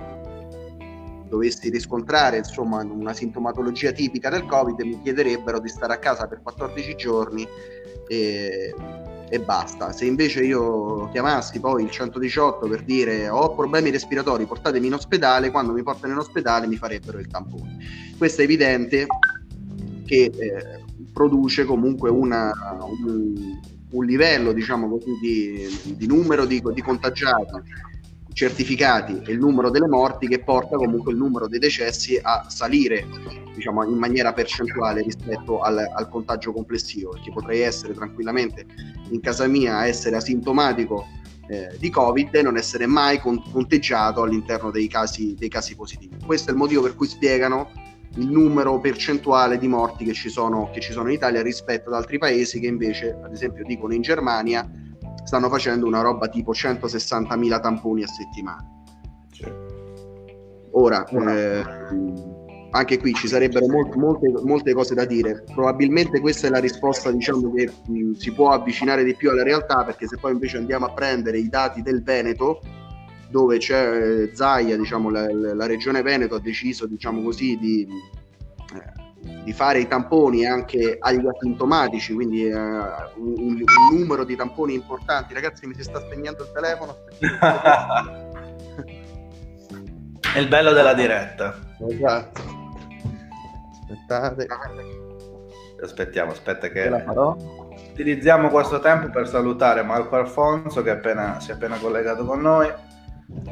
[1.28, 6.40] dovessi riscontrare insomma una sintomatologia tipica del covid mi chiederebbero di stare a casa per
[6.42, 7.46] 14 giorni
[8.08, 8.74] e
[9.28, 9.92] e basta.
[9.92, 15.50] Se invece io chiamassi poi il 118 per dire ho problemi respiratori, portatemi in ospedale,
[15.50, 17.76] quando mi portano in ospedale mi farebbero il tampone.
[18.16, 19.06] Questo è evidente
[20.04, 23.58] che eh, produce comunque una, un,
[23.90, 27.86] un, livello diciamo così, di, di numero di, di contagiati
[28.38, 33.04] certificati e il numero delle morti che porta comunque il numero dei decessi a salire
[33.52, 38.64] diciamo, in maniera percentuale rispetto al, al contagio complessivo, perché potrei essere tranquillamente
[39.10, 41.04] in casa mia a essere asintomatico
[41.48, 46.18] eh, di Covid e non essere mai con- conteggiato all'interno dei casi, dei casi positivi.
[46.24, 47.72] Questo è il motivo per cui spiegano
[48.14, 51.96] il numero percentuale di morti che ci, sono, che ci sono in Italia rispetto ad
[51.96, 54.64] altri paesi che invece, ad esempio, dicono in Germania
[55.28, 58.66] stanno facendo una roba tipo 160.000 tamponi a settimana.
[60.70, 61.62] Ora, eh,
[62.70, 65.44] anche qui ci sarebbero molte, molte, molte, cose da dire.
[65.52, 69.84] Probabilmente questa è la risposta diciamo, che mh, si può avvicinare di più alla realtà,
[69.84, 72.62] perché se poi invece andiamo a prendere i dati del Veneto,
[73.28, 77.86] dove c'è eh, Zaia, diciamo, la, la, regione Veneto ha deciso diciamo così, di,
[78.74, 79.07] eh,
[79.44, 85.34] di fare i tamponi anche agli asintomatici, quindi uh, un, un, numero di tamponi importanti.
[85.34, 86.96] Ragazzi, mi si sta spegnendo il telefono.
[90.34, 91.56] È il bello della diretta.
[91.88, 92.42] Esatto.
[93.80, 94.46] Aspettate.
[95.80, 96.90] Aspettiamo, aspetta che
[97.92, 102.70] utilizziamo questo tempo per salutare Marco Alfonso che appena, si è appena collegato con noi.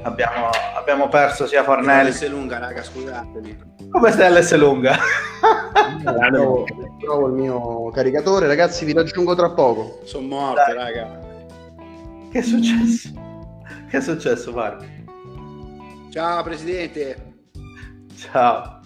[0.02, 2.10] Abbiamo, abbiamo perso sia Fornelli.
[2.10, 3.74] L'S lunga, raga, scusatemi.
[3.90, 4.96] Come stai l'S lunga?
[6.02, 6.64] trovo,
[6.98, 10.00] trovo, il mio caricatore, ragazzi, vi raggiungo tra poco.
[10.04, 10.74] Sono morto, Dai.
[10.74, 11.18] raga.
[12.30, 13.10] Che è successo?
[13.90, 14.84] Che è successo, Marco?
[16.10, 17.34] Ciao, presidente.
[18.16, 18.80] Ciao.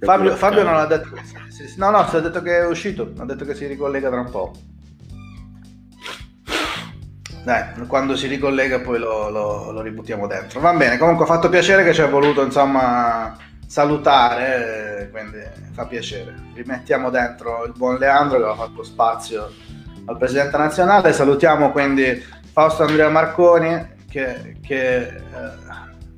[0.00, 1.20] Fabio, Fabio non ha detto che...
[1.76, 4.30] No, no, si è detto che è uscito, ha detto che si ricollega tra un
[4.30, 4.52] po'.
[7.42, 10.60] Dai, quando si ricollega poi lo, lo, lo ributtiamo dentro.
[10.60, 13.34] Va bene, comunque ha fatto piacere che ci ha voluto insomma
[13.66, 15.38] salutare, quindi
[15.72, 16.34] fa piacere.
[16.54, 19.50] Rimettiamo dentro il buon Leandro che ha fatto spazio
[20.04, 21.12] al presidente nazionale.
[21.12, 22.22] Salutiamo quindi
[22.52, 25.20] Fausto Andrea Marconi che, che eh,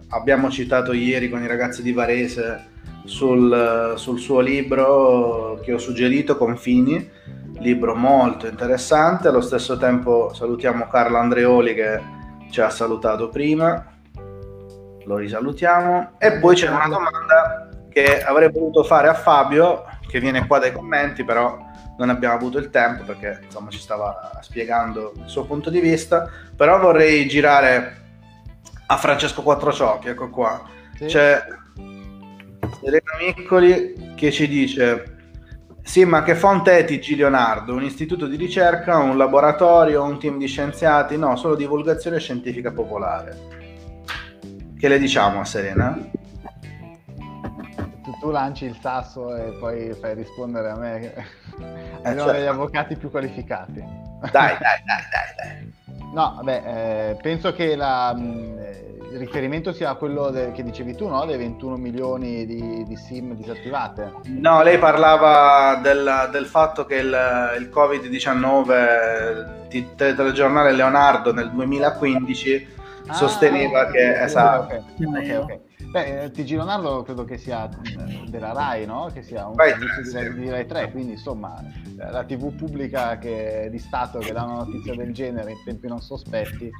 [0.09, 2.71] abbiamo citato ieri con i ragazzi di Varese
[3.05, 7.21] sul, sul suo libro che ho suggerito, Confini
[7.63, 9.29] libro molto interessante.
[9.29, 12.01] Allo stesso tempo salutiamo Carlo Andreoli che
[12.51, 13.87] ci ha salutato prima,
[15.05, 16.17] lo risalutiamo.
[16.19, 20.73] E poi c'è una domanda che avrei voluto fare a Fabio, che viene qua dai
[20.73, 25.71] commenti, però non abbiamo avuto il tempo perché insomma ci stava spiegando il suo punto
[25.71, 26.29] di vista.
[26.55, 28.01] Però vorrei girare
[28.87, 30.63] a Francesco Quattrociocchi, ecco qua.
[30.97, 31.07] Sì.
[31.07, 31.43] C'è
[32.81, 35.22] Serena Miccoli che ci dice
[35.83, 37.75] sì, ma che fonte è TG Leonardo?
[37.75, 41.17] Un istituto di ricerca, un laboratorio, un team di scienziati?
[41.17, 43.37] No, solo divulgazione scientifica popolare.
[44.79, 45.99] Che le diciamo a Serena?
[48.03, 51.15] Tu, tu lanci il sasso e poi fai rispondere a me.
[51.15, 51.25] Eh,
[51.99, 52.33] Abbiamo certo.
[52.33, 53.81] degli avvocati più qualificati.
[54.31, 55.73] Dai, dai, dai, dai, dai.
[56.15, 58.55] No, vabbè, eh, penso che la, mh,
[59.13, 61.27] il riferimento sia quello de- che dicevi tu, no?
[61.27, 64.11] Dei 21 milioni di, di SIM disattivate.
[64.25, 72.69] No, lei parlava del, del fatto che il, il Covid-19, il telegiornale Leonardo nel 2015
[73.07, 74.11] ah, sosteneva okay, che...
[74.11, 74.85] Okay, esatto.
[74.99, 75.59] Okay, ok,
[75.93, 79.11] Beh, TG Leonardo credo che sia eh, della RAI, no?
[79.13, 79.75] Che sia un Rai
[80.05, 81.63] servizio di, Rai 3, quindi insomma
[81.97, 86.01] la TV pubblica che, di Stato che dà una notizia del genere in tempi non
[86.01, 86.71] sospetti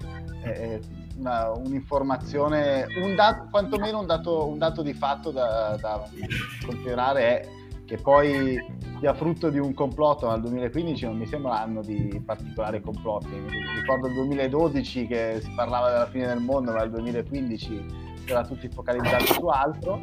[0.43, 0.81] è
[1.19, 6.09] una, un'informazione, un dato, quantomeno un dato, un dato di fatto da, da
[6.65, 7.49] considerare è
[7.85, 8.59] che poi
[8.99, 13.35] sia frutto di un complotto nel 2015 non mi sembra anno di particolari complotti.
[13.77, 18.69] Ricordo il 2012 che si parlava della fine del mondo, ma nel 2015 era tutti
[18.69, 20.01] focalizzati su altro,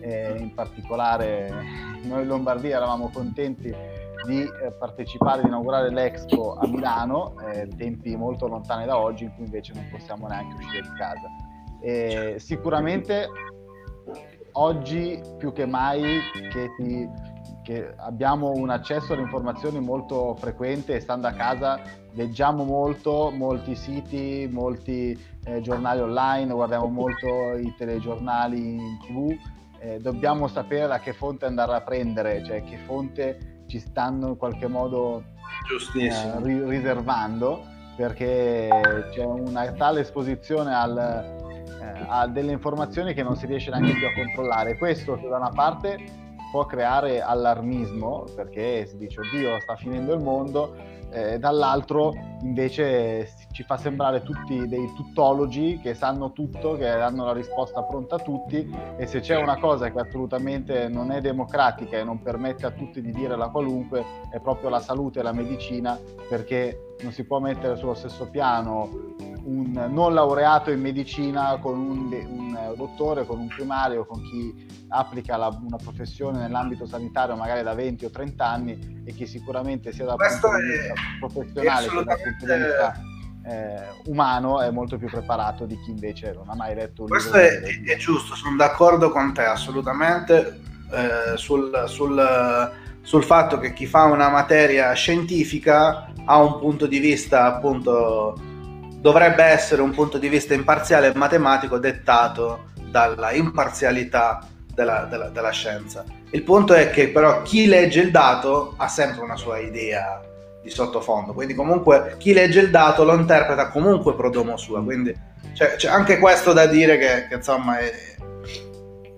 [0.00, 1.50] e in particolare
[2.02, 3.74] noi in Lombardia eravamo contenti
[4.26, 9.34] di eh, partecipare, di inaugurare l'Expo a Milano, eh, tempi molto lontani da oggi in
[9.34, 11.28] cui invece non possiamo neanche uscire di casa.
[11.80, 13.28] E sicuramente
[14.52, 17.08] oggi più che mai che, ti,
[17.62, 21.80] che, abbiamo un accesso alle informazioni molto frequente stando a casa
[22.12, 25.16] leggiamo molto, molti siti, molti
[25.48, 29.36] eh, giornali online, guardiamo molto i telegiornali in tv,
[29.80, 34.36] eh, dobbiamo sapere da che fonte andare a prendere, cioè che fonte ci stanno in
[34.36, 35.24] qualche modo
[35.98, 37.64] eh, ri- riservando,
[37.96, 38.68] perché
[39.10, 44.06] c'è una tale esposizione al, eh, a delle informazioni che non si riesce neanche più
[44.06, 44.76] a controllare.
[44.76, 45.96] Questo da una parte
[46.50, 50.74] può creare allarmismo perché si dice oddio sta finendo il mondo,
[51.10, 53.26] eh, dall'altro invece
[53.58, 58.18] ci fa sembrare tutti dei tuttologi che sanno tutto, che hanno la risposta pronta a
[58.20, 62.70] tutti e se c'è una cosa che assolutamente non è democratica e non permette a
[62.70, 65.98] tutti di dire la qualunque è proprio la salute e la medicina
[66.28, 72.12] perché non si può mettere sullo stesso piano un non laureato in medicina con un,
[72.12, 77.74] un dottore, con un primario, con chi applica la, una professione nell'ambito sanitario magari da
[77.74, 81.88] 20 o 30 anni e che sicuramente sia dal Questo punto di vista è- professionale
[81.88, 83.16] che dal punto di vista
[83.48, 87.36] eh, umano è molto più preparato di chi invece non ha mai letto un Questo
[87.36, 92.70] libro è, di- è giusto, sono d'accordo con te assolutamente eh, sul, sul-
[93.00, 98.34] sul fatto che chi fa una materia scientifica ha un punto di vista appunto
[99.00, 105.50] dovrebbe essere un punto di vista imparziale e matematico dettato dalla imparzialità della, della- della
[105.50, 106.04] scienza.
[106.30, 110.20] Il punto è che però chi legge il dato ha sempre una sua idea
[110.62, 115.14] di sottofondo, quindi comunque chi legge il dato lo interpreta comunque pro domo sua, quindi
[115.52, 117.92] c'è, c'è anche questo da dire che, che, insomma è,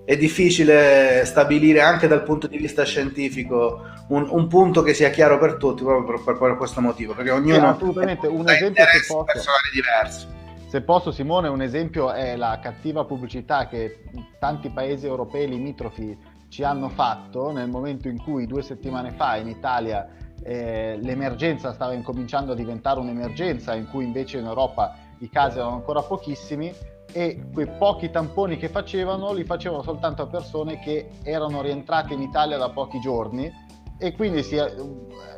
[0.05, 5.37] è difficile stabilire anche dal punto di vista scientifico un, un punto che sia chiaro
[5.39, 9.13] per tutti proprio per, per- per questo motivo, perché ognuno assolutamente, un ha esempio interessi
[9.13, 9.23] posso.
[9.23, 10.27] personali diversi.
[10.67, 14.03] Se posso, Simone, un esempio è la cattiva pubblicità che
[14.39, 16.17] tanti paesi europei limitrofi
[16.47, 20.07] ci hanno fatto nel momento in cui due settimane fa in Italia
[20.43, 25.75] eh, l'emergenza stava incominciando a diventare un'emergenza, in cui invece in Europa i casi erano
[25.75, 26.73] ancora pochissimi
[27.13, 32.21] e quei pochi tamponi che facevano li facevano soltanto a persone che erano rientrate in
[32.21, 33.51] Italia da pochi giorni
[33.97, 34.71] e quindi si, eh,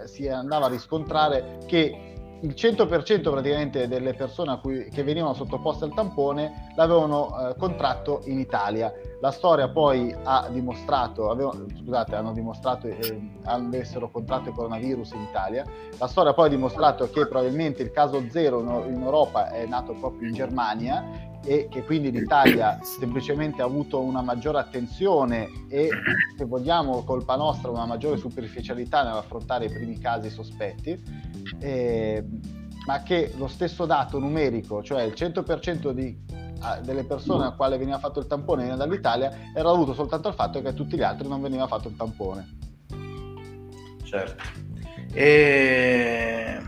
[0.05, 2.12] si andava a riscontrare che
[2.43, 8.37] il 100% praticamente delle persone cui, che venivano sottoposte al tampone l'avevano eh, contratto in
[8.37, 8.93] Italia.
[9.21, 15.21] La storia poi ha dimostrato, avevano, scusate, hanno dimostrato eh, avessero contratto il coronavirus in
[15.21, 15.65] Italia.
[15.97, 20.27] La storia poi ha dimostrato che probabilmente il caso zero in Europa è nato proprio
[20.27, 25.89] in Germania e che quindi l'Italia semplicemente ha avuto una maggiore attenzione e
[26.37, 31.01] se vogliamo colpa nostra una maggiore superficialità nell'affrontare i primi casi sospetti
[31.59, 32.23] eh,
[32.85, 36.17] ma che lo stesso dato numerico cioè il 100% di,
[36.59, 40.35] ah, delle persone a quale veniva fatto il tampone veniva dall'Italia era dovuto soltanto al
[40.35, 42.61] fatto che a tutti gli altri non veniva fatto il tampone
[44.13, 44.43] Certo.
[45.11, 46.61] E...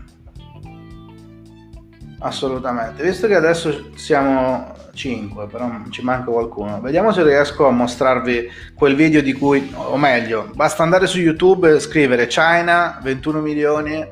[2.26, 3.04] Assolutamente.
[3.04, 6.80] Visto che adesso siamo 5, però ci manca qualcuno.
[6.80, 11.72] Vediamo se riesco a mostrarvi quel video di cui, o meglio, basta andare su YouTube
[11.72, 14.04] e scrivere China 21 milioni,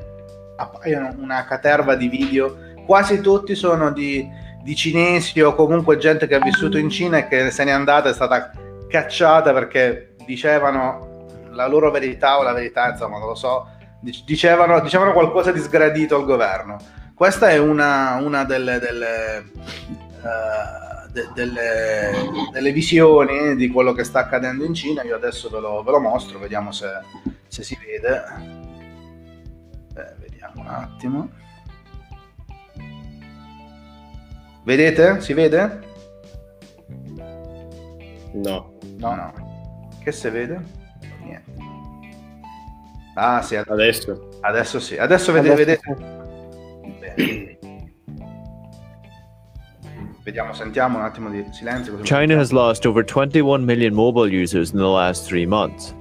[0.55, 2.55] appaiono una caterva di video.
[2.85, 4.25] Quasi tutti sono di,
[4.63, 8.09] di cinesi o comunque gente che ha vissuto in Cina e che se n'è andata
[8.09, 8.51] è stata
[8.87, 13.67] cacciata perché dicevano la loro verità o la verità, insomma, non lo so,
[13.99, 17.03] dicevano, dicevano qualcosa di sgradito al governo.
[17.15, 19.49] Questa è una, una delle, delle,
[20.21, 22.11] uh, de, delle,
[22.51, 25.01] delle, visioni di quello che sta accadendo in Cina.
[25.03, 26.87] Io adesso ve lo, ve lo mostro, vediamo se,
[27.47, 28.21] se si vede.
[29.93, 31.29] Beh, vediamo un attimo.
[34.65, 35.21] Vedete?
[35.21, 35.79] Si vede?
[38.33, 38.73] No.
[38.97, 39.89] No, no.
[40.03, 40.61] Che si vede?
[41.23, 41.53] Niente.
[43.13, 44.31] Ah, sì, adesso.
[44.41, 44.97] Adesso sì.
[44.97, 45.31] Adesso.
[45.31, 46.23] Adesso vedete.
[52.03, 55.93] China has lost over 21 million mobile users in the last three months.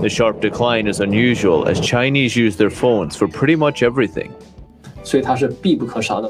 [0.00, 4.34] The sharp decline is unusual as Chinese use their phones for pretty much everything.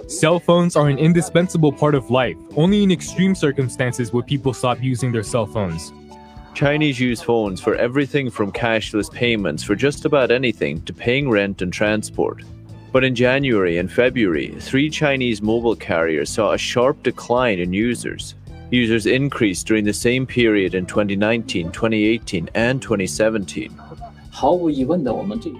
[0.08, 2.36] Cell phones are an indispensable part of life.
[2.56, 5.92] Only in extreme circumstances would people stop using their cell phones.
[6.54, 11.62] Chinese use phones for everything from cashless payments for just about anything to paying rent
[11.62, 12.44] and transport.
[12.92, 18.34] But in January and February, three Chinese mobile carriers saw a sharp decline in users.
[18.70, 23.74] Users increased during the same period in 2019, 2018, and 2017.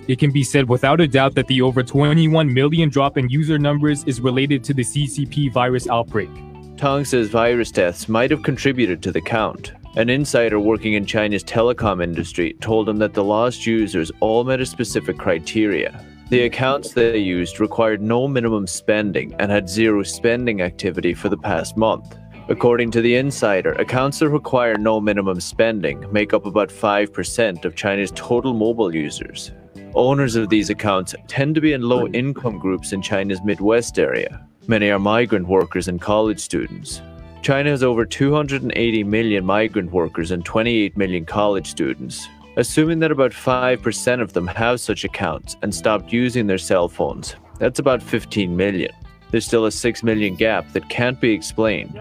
[0.08, 3.58] It can be said without a doubt that the over 21 million drop in user
[3.58, 6.30] numbers is related to the CCP virus outbreak.
[6.76, 9.72] Tang says virus deaths might have contributed to the count.
[9.96, 14.60] An insider working in China's telecom industry told him that the lost users all met
[14.60, 20.62] a specific criteria the accounts they used required no minimum spending and had zero spending
[20.62, 22.16] activity for the past month.
[22.48, 27.76] According to the insider, accounts that require no minimum spending make up about 5% of
[27.76, 29.52] China's total mobile users.
[29.94, 34.48] Owners of these accounts tend to be in low income groups in China's Midwest area.
[34.66, 37.02] Many are migrant workers and college students.
[37.42, 42.26] China has over 280 million migrant workers and 28 million college students
[42.56, 47.36] assuming that about 5% of them have such accounts and stopped using their cell phones.
[47.58, 48.92] That's about 15 million.
[49.30, 52.00] There's still a 6 million gap that can't be explained.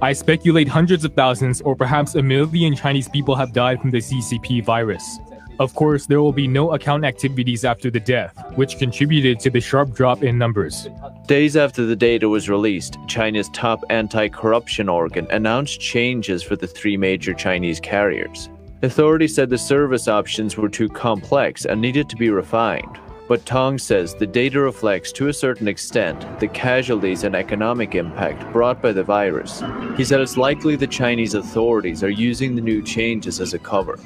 [0.00, 3.98] I speculate hundreds of thousands or perhaps a million Chinese people have died from the
[3.98, 5.18] CCP virus.
[5.58, 9.60] Of course, there will be no account activities after the death, which contributed to the
[9.60, 10.88] sharp drop in numbers.
[11.26, 16.66] Days after the data was released, China's top anti corruption organ announced changes for the
[16.68, 18.48] three major Chinese carriers.
[18.82, 23.00] Authorities said the service options were too complex and needed to be refined.
[23.26, 28.50] But Tong says the data reflects to a certain extent the casualties and economic impact
[28.52, 29.62] brought by the virus.
[29.96, 33.98] He said it's likely the Chinese authorities are using the new changes as a cover.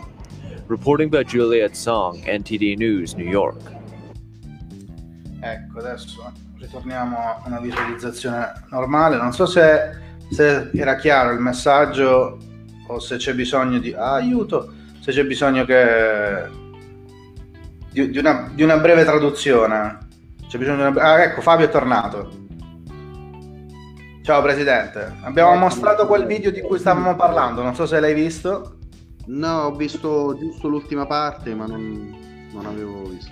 [0.67, 3.61] Reporting by Juliet Song, NTD News, New York.
[5.41, 9.17] Ecco, adesso ritorniamo a una visualizzazione normale.
[9.17, 9.91] Non so se,
[10.31, 12.39] se era chiaro il messaggio
[12.87, 16.49] o se c'è bisogno di ah, aiuto, se c'è bisogno che
[17.91, 19.99] di, di una, di una breve traduzione.
[20.47, 21.03] C'è bisogno di una...
[21.03, 22.41] Ah, ecco, Fabio è tornato.
[24.23, 28.77] Ciao Presidente, abbiamo mostrato quel video di cui stavamo parlando, non so se l'hai visto.
[29.27, 33.31] No, ho visto giusto l'ultima parte, ma non, non avevo visto.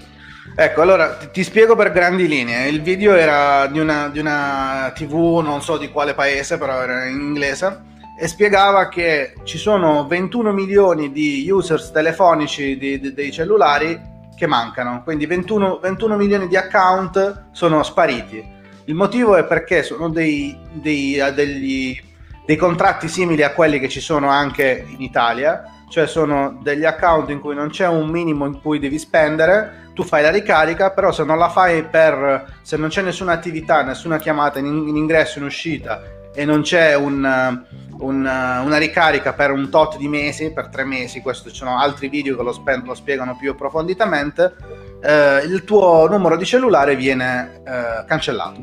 [0.56, 2.68] Ecco, allora ti, ti spiego per grandi linee.
[2.68, 7.04] Il video era di una, di una TV, non so di quale paese, però era
[7.06, 7.82] in inglese,
[8.18, 14.46] e spiegava che ci sono 21 milioni di users telefonici di- di- dei cellulari che
[14.46, 18.58] mancano, quindi 21, 21 milioni di account sono spariti.
[18.86, 21.98] Il motivo è perché sono dei, dei, degli,
[22.46, 27.30] dei contratti simili a quelli che ci sono anche in Italia, cioè sono degli account
[27.30, 31.10] in cui non c'è un minimo in cui devi spendere, tu fai la ricarica, però
[31.10, 35.38] se non la fai per, se non c'è nessuna attività, nessuna chiamata in, in ingresso,
[35.38, 36.00] in uscita
[36.32, 37.64] e non c'è un,
[37.98, 42.08] un, una ricarica per un tot di mesi, per tre mesi, questo ci sono altri
[42.08, 44.54] video che lo, spe- lo spiegano più approfonditamente,
[45.02, 48.60] eh, il tuo numero di cellulare viene eh, cancellato.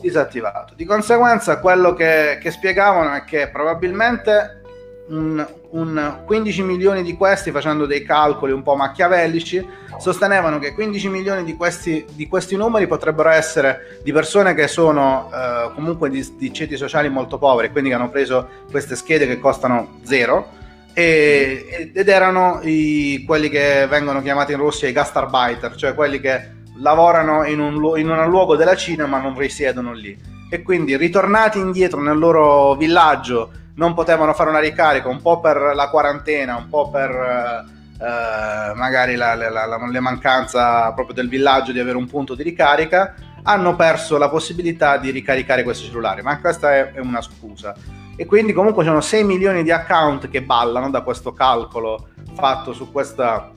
[0.00, 0.72] Disattivato.
[0.74, 4.61] Di conseguenza quello che, che spiegavano è che probabilmente
[5.08, 9.66] un, un 15 milioni di questi, facendo dei calcoli un po' machiavellici,
[9.98, 15.30] sostenevano che 15 milioni di questi, di questi numeri potrebbero essere di persone che sono
[15.32, 19.38] eh, comunque di, di ceti sociali molto poveri, quindi che hanno preso queste schede che
[19.38, 20.60] costano zero.
[20.94, 26.60] E, ed erano i, quelli che vengono chiamati in Russia i gastarbeiter, cioè quelli che
[26.76, 30.16] lavorano in un, in un luogo della Cina ma non risiedono lì.
[30.50, 35.72] E quindi ritornati indietro nel loro villaggio non potevano fare una ricarica un po' per
[35.74, 41.28] la quarantena, un po' per eh, eh, magari la, la, la, la mancanza proprio del
[41.28, 43.14] villaggio di avere un punto di ricarica,
[43.44, 47.74] hanno perso la possibilità di ricaricare questi cellulari, ma questa è, è una scusa.
[48.14, 52.72] E quindi comunque ci sono 6 milioni di account che ballano da questo calcolo fatto
[52.72, 53.50] su questa,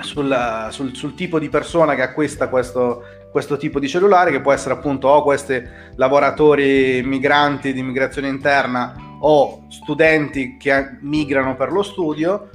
[0.00, 4.52] sul, sul, sul tipo di persona che acquista questo, questo tipo di cellulare, che può
[4.52, 5.62] essere appunto o questi
[5.96, 12.48] lavoratori migranti di immigrazione interna o studenti che migrano per lo studio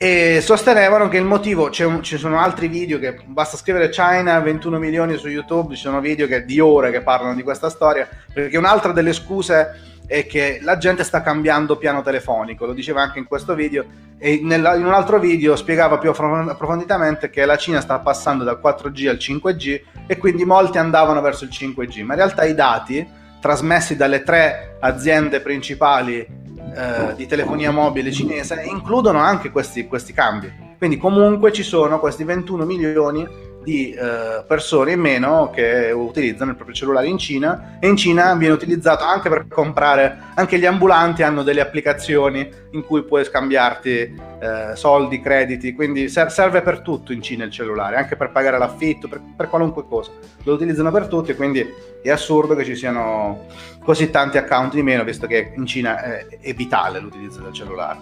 [0.00, 4.78] e sostenevano che il motivo, un, ci sono altri video che basta scrivere China 21
[4.78, 8.56] milioni su YouTube, ci sono video che, di ore che parlano di questa storia, perché
[8.56, 13.26] un'altra delle scuse è che la gente sta cambiando piano telefonico, lo diceva anche in
[13.26, 13.84] questo video
[14.18, 18.60] e nella, in un altro video spiegava più approfonditamente che la Cina sta passando dal
[18.62, 23.04] 4G al 5G e quindi molti andavano verso il 5G, ma in realtà i dati
[23.40, 30.66] trasmessi dalle tre aziende principali eh, di telefonia mobile cinese includono anche questi, questi cambi.
[30.76, 33.26] Quindi comunque ci sono questi 21 milioni
[33.68, 38.34] di eh, persone in meno che utilizzano il proprio cellulare in Cina e in Cina
[38.34, 43.88] viene utilizzato anche per comprare, anche gli ambulanti hanno delle applicazioni in cui puoi scambiarti
[43.90, 48.56] eh, soldi, crediti, quindi ser- serve per tutto in Cina il cellulare, anche per pagare
[48.56, 50.12] l'affitto, per, per qualunque cosa,
[50.44, 51.66] lo utilizzano per tutto e quindi
[52.02, 53.48] è assurdo che ci siano
[53.84, 57.98] così tanti account di meno, visto che in Cina è, è vitale l'utilizzo del cellulare.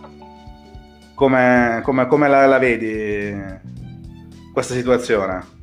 [1.14, 3.34] Come, come, come la, la vedi
[4.52, 5.55] questa situazione?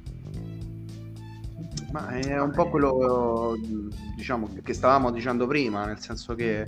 [1.94, 3.56] Ma è un po' quello
[4.16, 6.66] diciamo, che stavamo dicendo prima, nel senso che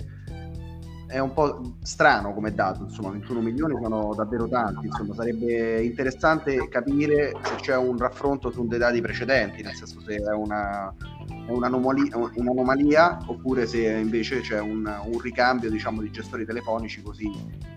[1.08, 6.68] è un po' strano come dato, insomma 21 milioni sono davvero tanti, insomma sarebbe interessante
[6.68, 10.94] capire se c'è un raffronto su dei dati precedenti, nel senso se è, una,
[11.28, 17.30] è un'anomalia, un'anomalia, oppure se invece c'è un, un ricambio diciamo, di gestori telefonici così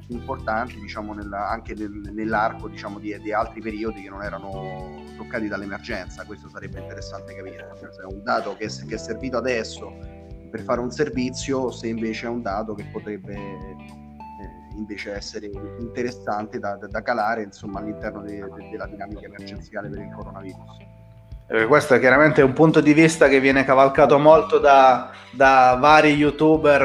[0.08, 5.48] importanti diciamo, nella, anche nel, nell'arco diciamo, di, di, altri periodi che non erano toccati
[5.48, 10.18] dall'emergenza, questo sarebbe interessante capire, se è un dato che, che è servito adesso
[10.50, 13.76] per fare un servizio se invece è un dato che potrebbe eh,
[14.76, 20.00] invece essere interessante da, da- da calare insomma, all'interno de- de- della dinamica emergenziale per
[20.00, 20.89] il coronavirus.
[21.52, 26.14] Eh, Questo è chiaramente un punto di vista che viene cavalcato molto da, da vari
[26.14, 26.82] youtuber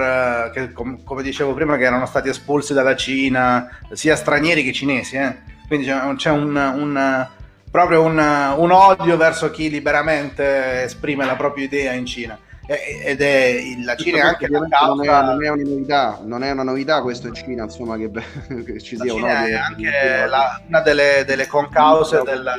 [0.48, 4.72] eh, che, com- come dicevo prima, che erano stati espulsi dalla Cina, sia stranieri che
[4.72, 5.16] cinesi.
[5.16, 5.36] eh.
[5.66, 5.86] Quindi
[6.16, 7.28] c'è, un, un,
[7.70, 12.38] proprio un, un odio verso chi liberamente esprime la propria idea in Cina.
[12.66, 15.24] Ed è la Cina è anche la Ovviamente non, è, causa.
[15.32, 18.10] non è una novità, non è una novità questo in Cina, insomma, che,
[18.64, 22.50] che ci sia un odio è anche la- una delle, delle concause del,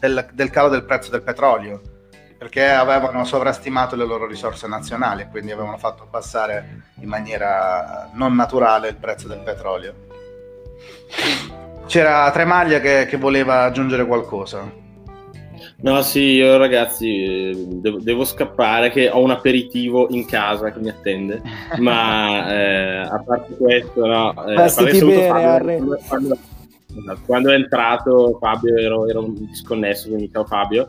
[0.00, 1.80] del- del calo del prezzo del petrolio,
[2.36, 8.34] perché avevano sovrastimato le loro risorse nazionali e quindi avevano fatto abbassare in maniera non
[8.34, 9.94] naturale il prezzo del petrolio.
[11.86, 14.78] C'era Tremaglia che, che voleva aggiungere qualcosa.
[15.82, 20.90] No, sì, io ragazzi devo, devo scappare che ho un aperitivo in casa che mi
[20.90, 21.40] attende,
[21.78, 25.82] ma eh, a parte questo, no, eh, saluto bene, Harry.
[26.06, 26.36] quando,
[27.24, 30.88] quando- è entrato Fabio ero, ero un disconnesso, quindi ciao Fabio.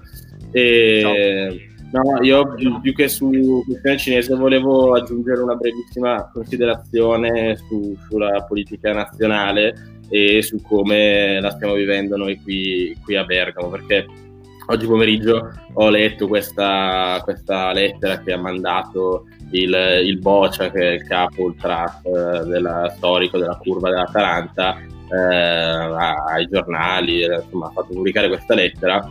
[0.51, 8.43] E, no, io più, che su questione cinese volevo aggiungere una brevissima considerazione su- sulla
[8.47, 14.05] politica nazionale e su come la stiamo vivendo noi qui, qui a Bergamo, perché
[14.67, 19.73] oggi pomeriggio ho letto questa, questa lettera che ha mandato il,
[20.03, 24.77] il Boccia, che è il capo ultras eh, della- storico della curva dell'Atalanta,
[25.15, 29.05] ai giornali, eh, insomma ha fatto pubblicare questa lettera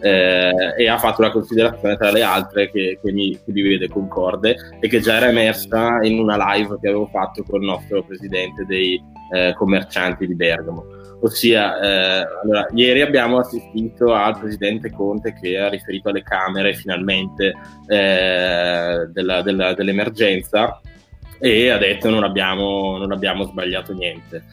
[0.00, 3.88] eh, e ha fatto una considerazione tra le altre che, che mi, che mi vede
[3.88, 8.02] concorde e che già era emersa in una live che avevo fatto con il nostro
[8.04, 9.02] presidente dei
[9.34, 10.84] eh, commercianti di Bergamo.
[11.22, 17.54] Ossia, eh, allora, ieri abbiamo assistito al presidente Conte che ha riferito alle Camere finalmente
[17.88, 20.78] eh, della- della- dell'emergenza
[21.38, 24.44] e ha detto non abbiamo, non abbiamo sbagliato niente.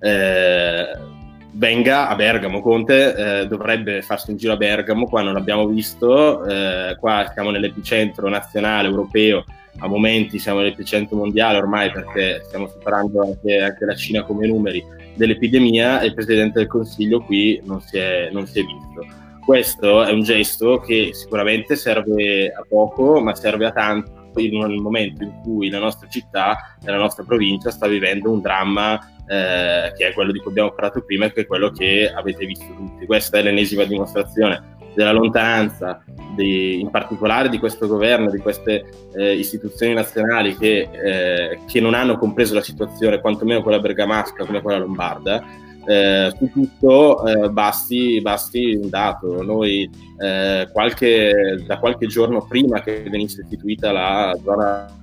[0.00, 1.18] Eh,
[1.52, 6.44] venga a Bergamo, Conte eh, dovrebbe farsi un giro a Bergamo, qua non l'abbiamo visto,
[6.44, 9.44] eh, qua siamo nell'epicentro nazionale, europeo,
[9.78, 14.82] a momenti siamo nell'epicentro mondiale ormai perché stiamo superando anche, anche la Cina come numeri
[15.14, 19.18] dell'epidemia e il Presidente del Consiglio qui non si è, non si è visto.
[19.44, 24.80] Questo è un gesto che sicuramente serve a poco, ma serve a tanto in un
[24.80, 30.08] momento in cui la nostra città la nostra provincia sta vivendo un dramma eh, che
[30.08, 33.06] è quello di cui abbiamo parlato prima e che è quello che avete visto tutti.
[33.06, 36.02] Questa è l'ennesima dimostrazione della lontananza,
[36.34, 41.94] di- in particolare di questo governo, di queste eh, istituzioni nazionali che, eh, che non
[41.94, 45.68] hanno compreso la situazione, quantomeno quella bergamasca come quella lombarda.
[45.86, 49.42] Eh, su tutto eh, basti, basti un dato.
[49.42, 54.98] Noi eh, qualche- da qualche giorno prima che venisse istituita la zona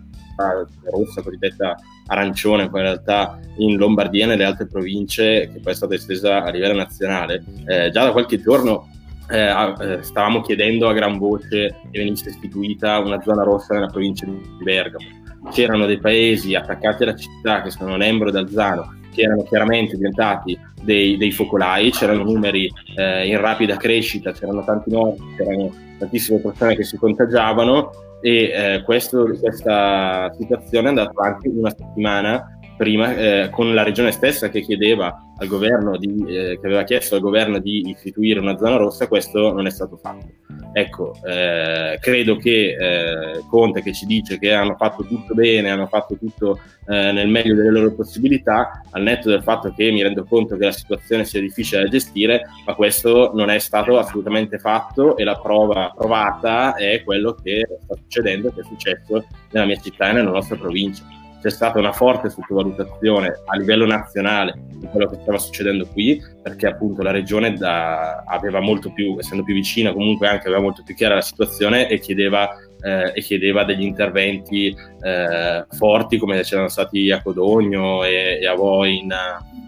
[0.92, 1.76] rossa, cosiddetta
[2.08, 6.44] arancione, poi in realtà in Lombardia e nelle altre province, che poi è stata estesa
[6.44, 8.88] a livello nazionale, eh, già da qualche giorno
[9.30, 14.26] eh, eh, stavamo chiedendo a gran voce che venisse istituita una zona rossa nella provincia
[14.26, 15.06] di Bergamo.
[15.52, 20.58] C'erano dei paesi attaccati alla città che sono Nembro e Alzano, che erano chiaramente diventati
[20.84, 26.76] dei, dei focolai, c'erano numeri eh, in rapida crescita, c'erano tanti morti, c'erano tantissime persone
[26.76, 27.90] che si contagiavano
[28.22, 34.12] e eh, questo- questa situazione è andata avanti una settimana prima eh, con la regione
[34.12, 38.58] stessa che chiedeva al governo di, eh, che aveva chiesto al governo di istituire una
[38.58, 40.28] zona rossa, questo non è stato fatto.
[40.74, 45.88] Ecco, eh, credo che eh, Conte che ci dice che hanno fatto tutto bene, hanno
[45.88, 50.24] fatto tutto eh, nel meglio delle loro possibilità, al netto del fatto che mi rendo
[50.24, 55.18] conto che la situazione sia difficile da gestire, ma questo non è stato assolutamente fatto
[55.18, 60.10] e la prova provata è quello che sta succedendo, che è successo nella mia città
[60.10, 61.04] e nella nostra provincia
[61.48, 66.68] c'è stata una forte sottovalutazione a livello nazionale di quello che stava succedendo qui, perché
[66.68, 70.94] appunto la regione da- aveva molto più, essendo più vicina, comunque anche aveva molto più
[70.94, 72.50] chiara la situazione e chiedeva,
[72.82, 78.54] eh, e chiedeva degli interventi eh, forti come c'erano stati a Codogno e, e a
[78.54, 79.16] voi in,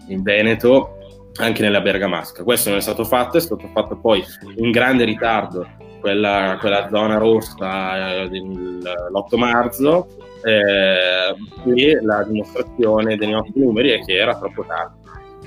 [0.08, 0.98] in Veneto,
[1.36, 2.44] anche nella Bergamasca.
[2.44, 4.22] Questo non è stato fatto, è stato fatto poi
[4.56, 5.66] in grande ritardo
[6.00, 8.78] quella, quella zona rossa eh, del-
[9.12, 10.06] l'8 marzo
[10.42, 11.34] eh,
[11.76, 14.98] e la dimostrazione dei nostri numeri è che era troppo tardi.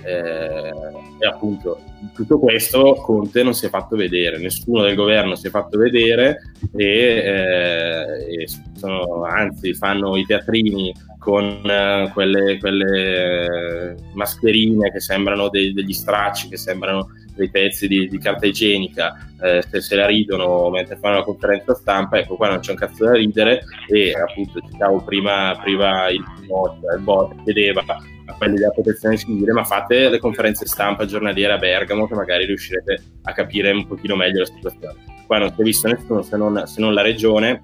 [0.05, 0.73] Eh,
[1.19, 1.79] e appunto
[2.13, 6.39] tutto questo Conte non si è fatto vedere, nessuno del governo si è fatto vedere
[6.75, 10.93] e, eh, e sono- anzi fanno i teatrini
[11.23, 18.07] con eh, quelle, quelle mascherine che sembrano dei- degli stracci, che sembrano dei pezzi di,
[18.07, 22.49] di carta igienica, eh, se, se la ridono mentre fanno la conferenza stampa, ecco qua
[22.49, 27.83] non c'è un cazzo da ridere e appunto citavo prima, prima il il bot chiedeva
[28.25, 32.45] a quelli della protezione civile, ma fate le conferenze stampa giornaliere a Bergamo che magari
[32.45, 35.12] riuscirete a capire un pochino meglio la situazione.
[35.25, 37.61] Qua non si è visto nessuno se non, se non la regione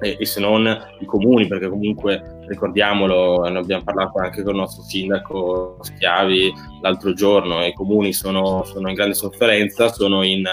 [0.00, 0.66] e, e, se non
[1.00, 7.12] i comuni, perché comunque ricordiamolo, ne abbiamo parlato anche con il nostro sindaco Schiavi l'altro
[7.12, 10.44] giorno, i comuni sono, sono in grande sofferenza, sono in...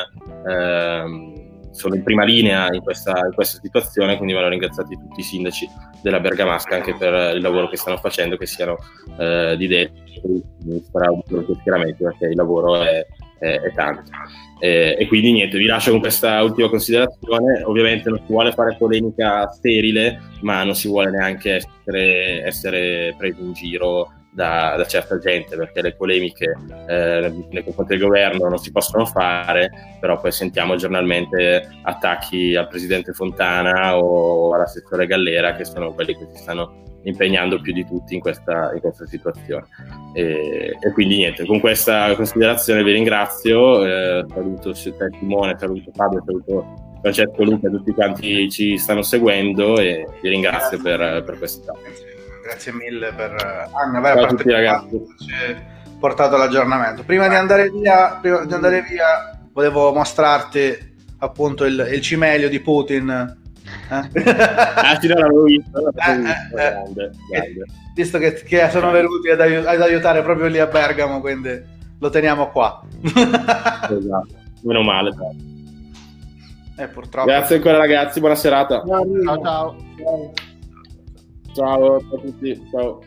[0.48, 1.44] Ehm,
[1.76, 5.68] sono in prima linea in questa, in questa, situazione, quindi vanno ringraziati tutti i sindaci
[6.02, 8.78] della Bergamasca anche per il lavoro che stanno facendo, che siano
[9.20, 11.12] eh, di destra, di sinistra,
[11.60, 13.06] schieramenti, perché il lavoro è,
[13.40, 14.12] è, è tanto.
[14.60, 17.64] E, e, quindi niente, vi lascio con questa ultima considerazione.
[17.64, 23.42] Ovviamente non si vuole fare polemica sterile, ma non si vuole neanche essere, essere presi
[23.42, 26.58] in giro da, da, certa gente perché le polemiche
[26.90, 32.68] eh, nei confronti del governo non si possono fare, però poi sentiamo giornalmente attacchi al
[32.68, 38.14] presidente Fontana o all'assessore Gallera che sono quelli che si stanno impegnando più di tutti
[38.14, 39.66] in questa, in questa situazione.
[40.14, 46.98] E, e, quindi niente, con questa considerazione vi ringrazio, eh, saluto Simone, saluto Fabio, saluto
[47.02, 51.74] Francesco Luca, tutti quanti ci stanno seguendo e vi ringrazio per, per questa
[52.46, 53.32] grazie mille per
[53.74, 55.02] Anna, per aver tutti, ragazzi.
[56.00, 57.04] portato l'aggiornamento.
[57.04, 62.60] Prima di andare via, prima di andare via volevo mostrarti appunto il, il cimelio di
[62.60, 63.44] Putin.
[63.90, 64.22] Eh?
[64.26, 65.80] ah, sì, no, l'avevo visto.
[65.80, 66.58] L'avevo visto.
[66.58, 67.66] Eh, eh, grande, grande.
[67.96, 71.62] Visto che, che, sono venuti ad, aiut- ad, aiutare proprio lì a Bergamo, quindi
[72.00, 72.82] lo teniamo qua.
[73.02, 74.28] esatto,
[74.64, 75.12] meno male.
[76.78, 77.28] Eh, purtroppo.
[77.28, 78.84] Grazie ancora ragazzi, buona serata.
[78.86, 79.06] Ciao
[79.42, 79.76] ciao.
[79.98, 80.34] ciao.
[81.54, 83.02] Ciao a tutti, ciao.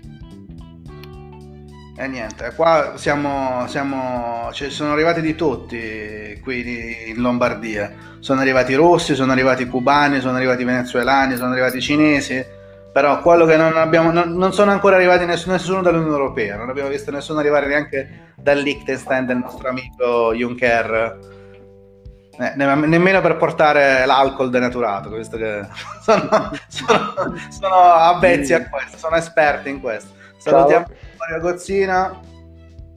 [2.01, 7.93] E eh, niente, qua siamo, siamo cioè, sono arrivati di tutti qui in Lombardia.
[8.21, 12.41] Sono arrivati russi, sono arrivati cubani, sono arrivati venezuelani, sono arrivati cinesi.
[12.93, 16.69] Però quello che non abbiamo, non, non sono ancora arrivati nessuno, nessuno dall'Unione Europea, non
[16.69, 21.19] abbiamo visto nessuno arrivare neanche dal Liechtenstein del nostro amico Juncker
[22.39, 25.67] eh, nemmeno per portare l'alcol denaturato, visto che
[26.01, 30.15] sono, sono, sono avvezzi a questo, sono esperti in questo.
[30.39, 32.21] Salutiamo Liborio Gozzina.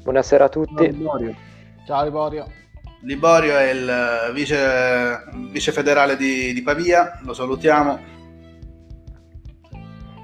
[0.03, 0.91] Buonasera a tutti.
[0.91, 1.35] Liborio.
[1.85, 2.45] Ciao Liborio.
[3.01, 7.99] Liborio è il vice, vice federale di, di, Pavia, lo salutiamo.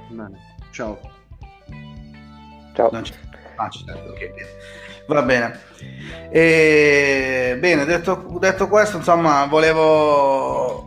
[0.09, 0.55] Bene.
[0.71, 0.99] Ciao.
[2.73, 2.89] Ciao.
[3.55, 4.31] Ah, certo, ok.
[5.07, 5.59] Va bene.
[6.29, 10.86] E, bene, detto, detto, questo, insomma, volevo,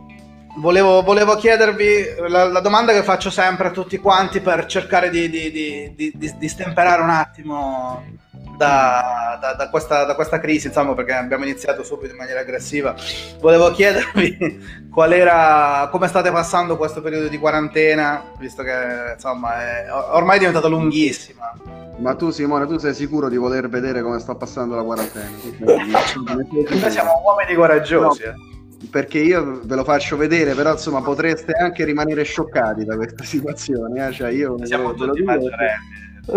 [0.57, 5.29] volevo, volevo chiedervi la, la, domanda che faccio sempre a tutti quanti per cercare di,
[5.29, 8.03] di, di, di stemperare un attimo
[8.61, 12.93] da, da, da, questa, da, questa, crisi, insomma, perché abbiamo iniziato subito in maniera aggressiva.
[13.39, 19.91] Volevo chiedervi qual era, come state passando questo periodo di quarantena, visto che insomma è
[19.91, 21.53] ormai è diventata lunghissima.
[21.97, 25.29] Ma tu Simone, tu sei sicuro di voler vedere come sta passando la quarantena?
[25.59, 28.23] Noi siamo uomini coraggiosi.
[28.23, 28.59] No, eh.
[28.89, 34.07] Perché io ve lo faccio vedere, però insomma potreste anche rimanere scioccati da questa situazione.
[34.07, 34.11] Eh?
[34.11, 36.09] Cioè, io siamo tutti maggiorenni.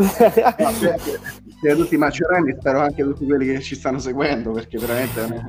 [1.61, 5.49] siete tutti maggiorenni, spero anche tutti quelli che ci stanno seguendo, perché veramente è una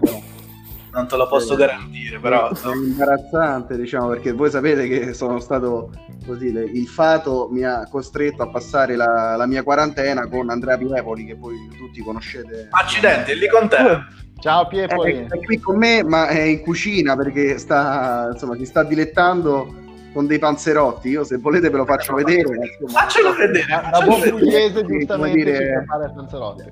[0.96, 2.50] non te lo posso garantire, però.
[2.50, 5.92] È imbarazzante, diciamo, perché voi sapete che sono stato
[6.26, 6.48] così.
[6.48, 11.36] il fato mi ha costretto a passare la, la mia quarantena con Andrea Piepoli, che
[11.36, 12.70] voi tutti conoscete.
[12.72, 14.24] Accidenti, è lì con te.
[14.40, 15.14] Ciao Piepoli.
[15.14, 19.84] È, è qui con me, ma è in cucina perché sta, insomma, si sta dilettando
[20.14, 21.10] con dei panzerotti.
[21.10, 22.78] Io, se volete, ve lo faccio vedere.
[22.88, 23.66] Faccelo vedere.
[23.68, 25.58] La buon pugliese, giustamente, dire...
[25.58, 26.64] ci prepara panzerotti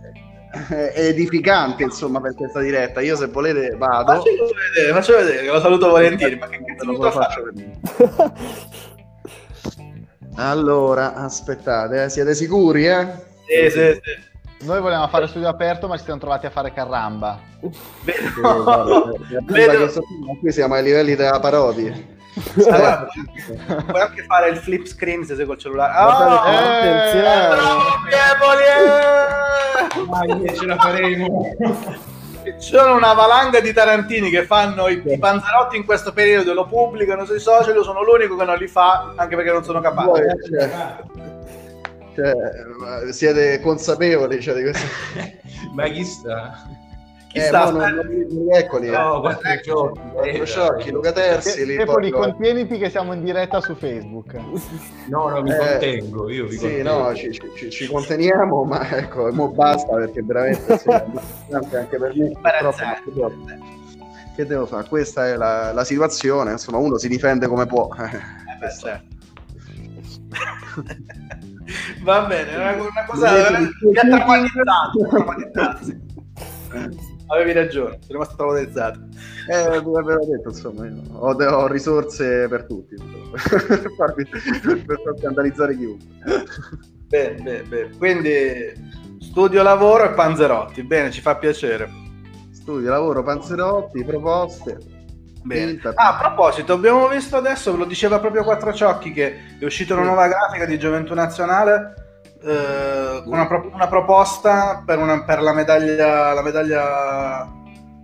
[0.93, 4.29] edificante insomma per questa diretta io se volete vado faccio
[4.73, 7.79] vedere, faccio vedere lo saluto volentieri ma che cazzo lo faccio vedere
[10.35, 13.07] allora aspettate eh, siete sicuri eh?
[13.45, 14.31] sì sì sì
[14.63, 17.37] noi volevamo fare studio aperto, ma ci siamo trovati a fare carramba.
[18.03, 19.17] Vedo.
[19.45, 19.91] Vedo.
[20.39, 21.93] Qui siamo ai livelli della parodia.
[22.65, 23.07] Allora,
[23.85, 25.93] puoi anche fare il flip screen se sei col cellulare.
[25.97, 27.61] Oh, eh, attenzione!
[30.47, 31.55] Eh, ce la faremo.
[32.43, 36.67] Ci sono una valanga di tarantini che fanno i, i panzerotti in questo periodo, lo
[36.67, 40.35] pubblicano sui social, io sono l'unico che non li fa, anche perché non sono capace.
[40.49, 40.69] Cioè,
[42.15, 44.85] cioè, siete consapevoli cioè, di questo?
[45.73, 46.81] Ma chi sta?
[47.33, 47.71] Chi eh, sta?
[47.71, 48.91] Non, non, eccoli.
[48.91, 49.59] No, quattro eh.
[49.63, 49.99] sciocchi.
[50.11, 51.65] Quattro sciocchi, Luca Terzi.
[51.65, 54.35] Lì Pepoli, contieniti che siamo in diretta su Facebook.
[55.07, 56.29] No, no, mi eh, contengo.
[56.29, 57.07] Io vi sì, contengo.
[57.07, 60.89] no, ci, ci, ci, conteniamo, ma ecco, mo basta perché veramente sì,
[61.49, 62.33] anche per me.
[62.59, 63.31] Troppo,
[64.35, 64.87] che devo fare?
[64.87, 66.51] Questa è la, la, situazione.
[66.51, 67.89] Insomma, uno si difende come può.
[67.95, 68.19] Eh,
[68.59, 69.11] beh, certo.
[72.03, 73.29] Va bene, una, una cosa
[75.09, 76.01] traumatizzato, sì.
[77.33, 78.99] Avevi ragione, sono rimasto traumatizzato.
[79.49, 82.95] Eh, avevo detto, insomma, ho, ho risorse per tutti,
[83.31, 84.29] per, farvi-
[85.19, 86.07] scandalizzare chiunque.
[87.07, 87.97] Bene, bene, bene.
[87.97, 90.83] Quindi studio, lavoro e Panzerotti.
[90.83, 91.89] Bene, ci fa piacere.
[92.51, 94.77] Studio, lavoro, panzerotti, proposte.
[95.43, 95.79] Bene.
[95.95, 99.95] Ah, a proposito, abbiamo visto adesso, ve lo diceva proprio Quattro Ciocchi, che è uscita
[99.95, 102.02] una nuova grafica di Gioventù Nazionale
[102.43, 107.51] eh, una, pro- una proposta per, una- per la, medaglia, la medaglia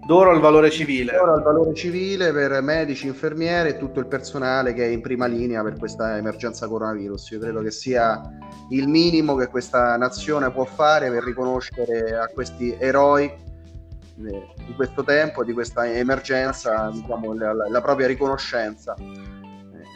[0.05, 1.17] d'oro al valore civile.
[1.17, 5.25] Ora il valore civile per medici, infermieri e tutto il personale che è in prima
[5.27, 7.29] linea per questa emergenza coronavirus.
[7.31, 8.19] Io credo che sia
[8.69, 15.03] il minimo che questa nazione può fare per riconoscere a questi eroi eh, di questo
[15.03, 18.95] tempo, di questa emergenza, diciamo, la, la- propria riconoscenza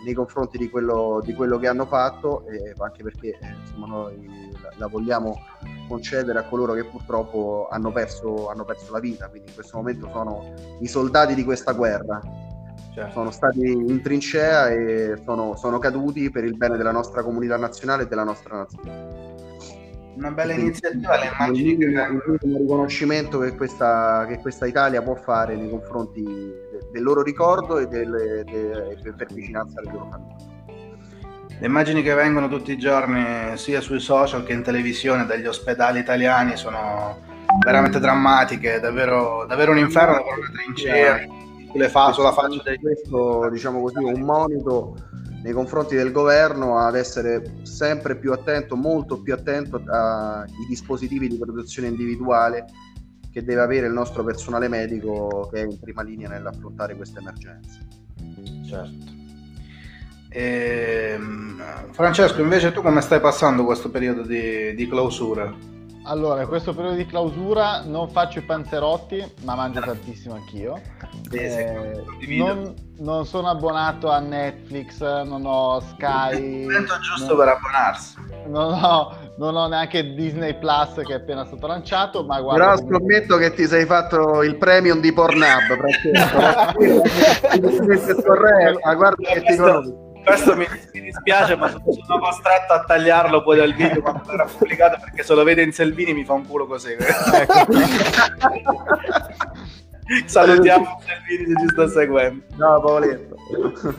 [0.03, 4.51] nei confronti di quello, di quello che hanno fatto, e anche perché eh, insomma, noi
[4.61, 5.35] la, la vogliamo
[5.87, 10.09] concedere a coloro che purtroppo hanno perso, hanno perso la vita, quindi in questo momento
[10.11, 12.19] sono i soldati di questa guerra.
[12.93, 17.57] Cioè, Sono stati in trincea e sono, sono caduti per il bene della nostra comunità
[17.57, 19.22] nazionale e della nostra nazione.
[20.15, 21.91] Una bella iniziativa, le immagini che il
[22.41, 27.77] minimo riconoscimento che questa, che questa Italia può fare nei confronti de- del loro ricordo
[27.79, 30.51] e, del- de- e per vicinanza alle loro famiglie.
[31.59, 35.99] Le immagini che vengono tutti i giorni sia sui social che in televisione dagli ospedali
[35.99, 37.17] italiani sono
[37.63, 41.19] veramente drammatiche, davvero, davvero un inferno, davvero una trincea
[41.89, 42.77] fa- sulla faccia dei...
[42.79, 44.95] Questo, diciamo così, un monito
[45.43, 51.37] nei confronti del governo ad essere sempre più attento, molto più attento ai dispositivi di
[51.37, 52.65] protezione individuale
[53.29, 57.79] che deve avere il nostro personale medico che è in prima linea nell'affrontare questa emergenza.
[58.65, 59.11] Certo.
[60.29, 65.72] Ehm, Francesco, invece tu come stai passando questo periodo di, di clausura?
[66.05, 70.81] Allora, in questo periodo di clausura non faccio i panzerotti, ma mangio tantissimo anch'io.
[71.31, 72.03] Eh,
[72.37, 76.61] non, non sono abbonato a Netflix, non ho Sky.
[76.61, 78.15] Il momento giusto non- per abbonarsi.
[78.47, 82.63] Non ho, non ho neanche Disney Plus che è appena stato lanciato, ma guarda.
[82.65, 86.37] Però comunque- scommetto che ti sei fatto il premium di Pornhub, Francesco.
[88.83, 90.02] ma guarda che ti conosco.
[90.23, 94.45] Questo mi, mi dispiace, ma sono sono costretto a tagliarlo poi dal video quando verrà
[94.45, 96.95] pubblicato perché se lo vede in Selvini mi fa un culo così.
[100.25, 102.43] Salutiamo Selvini se ci sta seguendo.
[102.55, 103.35] No, Paoletto.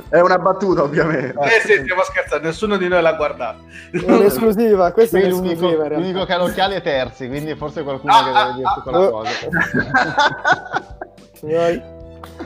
[0.08, 1.38] È una battuta, ovviamente.
[1.40, 3.64] Eh sì, stiamo scherzando, nessuno di noi l'ha guardato.
[3.90, 8.12] È un'esclusiva, questa è Qui un'esclusiva l'unico, che ha l'occhiale è terzi, quindi forse qualcuno
[8.12, 9.22] Ah, che ah, deve dirti ah, quella oh.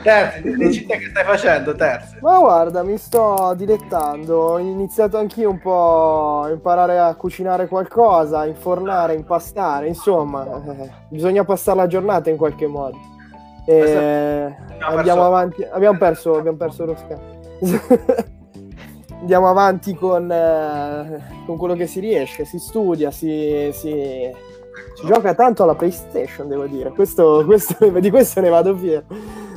[0.01, 2.17] Terzi, dici te che stai facendo, Terzi?
[2.21, 4.37] Ma guarda, mi sto dilettando.
[4.37, 9.87] Ho iniziato anch'io un po' a imparare a cucinare qualcosa, a infornare, impastare.
[9.87, 12.97] Insomma, eh, bisogna passare la giornata in qualche modo.
[13.65, 15.63] E Abbiamo andiamo avanti.
[15.63, 17.37] Abbiamo perso, abbiamo perso lo schermo.
[19.19, 22.45] andiamo avanti con, eh, con quello che si riesce.
[22.45, 24.31] Si studia, si, si-
[24.95, 26.89] si gioca tanto alla PlayStation, devo dire.
[26.91, 29.05] Questo, questo- di questo ne vado fiero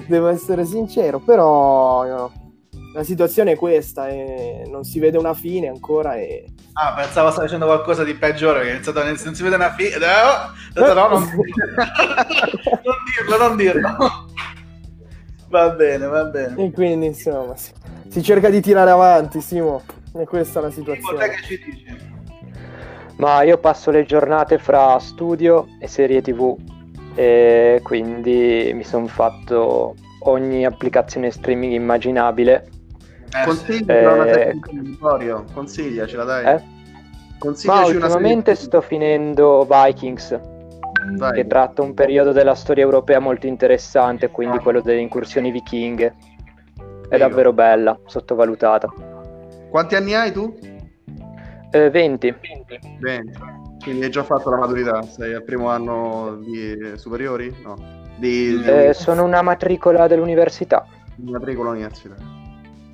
[0.07, 2.33] devo essere sincero, però no,
[2.95, 6.45] la situazione è questa e non si vede una fine ancora e
[6.75, 9.91] Ah, pensavo stai facendo qualcosa di peggiore, che è iniziato non si vede una fine.
[10.75, 13.97] No, no, no, non non dirlo, non dirlo.
[15.49, 16.65] Va bene, va bene.
[16.65, 17.73] e quindi insomma si,
[18.09, 19.83] si cerca di tirare avanti, Simo,
[20.15, 21.29] e questa è la Tipo, te situazione.
[21.29, 22.11] che ci dici?
[23.23, 26.57] Ma io passo le giornate fra studio e serie TV
[27.15, 29.95] e quindi mi sono fatto
[30.25, 32.69] ogni applicazione streaming immaginabile.
[33.33, 36.45] Eh, Consiglia una Eh, di Vittorio, consigliacela dai.
[36.47, 36.53] Eh?
[36.53, 36.63] Ma
[37.39, 40.41] Consigliaci una ultimamente sto finendo Vikings,
[41.17, 41.33] Vai.
[41.33, 46.13] che tratta un periodo della storia europea molto interessante, quindi quello delle incursioni vichinghe.
[47.09, 48.93] È davvero bella, sottovalutata.
[49.71, 50.73] Quanti anni hai tu?
[51.73, 52.35] Eh, 20.
[53.01, 53.33] Bene.
[53.83, 57.53] Quindi hai già fatto la maturità, sei al primo anno di superiori?
[57.65, 57.75] No.
[58.17, 62.15] Di, di Eh, sono una matricola dell'università, matricola all'università.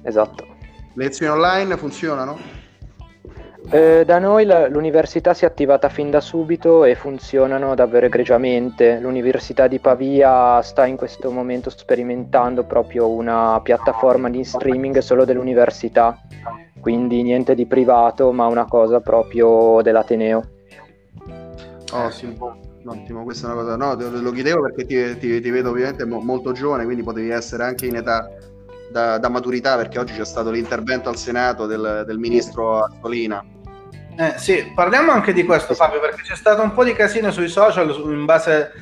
[0.03, 0.47] esatto.
[0.95, 2.39] Lezioni online funzionano?
[3.71, 8.99] Eh, da noi la- l'università si è attivata fin da subito e funzionano davvero egregiamente.
[8.99, 16.19] L'Università di Pavia sta in questo momento sperimentando proprio una piattaforma di streaming solo dell'università,
[16.81, 20.45] quindi niente di privato, ma una cosa proprio dell'Ateneo.
[21.93, 22.57] Ottimo.
[22.87, 23.77] Ottimo, questa è una cosa.
[23.77, 27.29] No, te lo chiedevo perché ti, ti- ti vedo ovviamente mo- molto giovane, quindi potevi
[27.29, 28.31] essere anche in età
[28.91, 33.45] da, da maturità, perché oggi c'è stato l'intervento al Senato del, del ministro Azzolina.
[34.21, 37.47] Eh, sì, parliamo anche di questo Fabio, perché c'è stato un po' di casino sui
[37.49, 38.73] social in base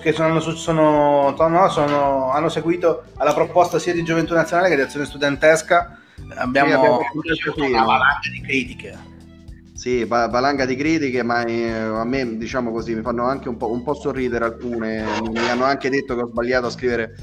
[0.00, 4.80] che sono, sono- no, sono- hanno seguito alla proposta sia di Gioventù Nazionale che di
[4.80, 5.98] Azione Studentesca.
[6.36, 8.98] Abbiamo, Sì, abbiamo ricevuto una valanga di critiche.
[9.74, 13.58] Sì, va- valanga di critiche, ma eh, a me, diciamo così, mi fanno anche un
[13.58, 15.04] po', un po' sorridere alcune.
[15.30, 17.14] Mi hanno anche detto che ho sbagliato a scrivere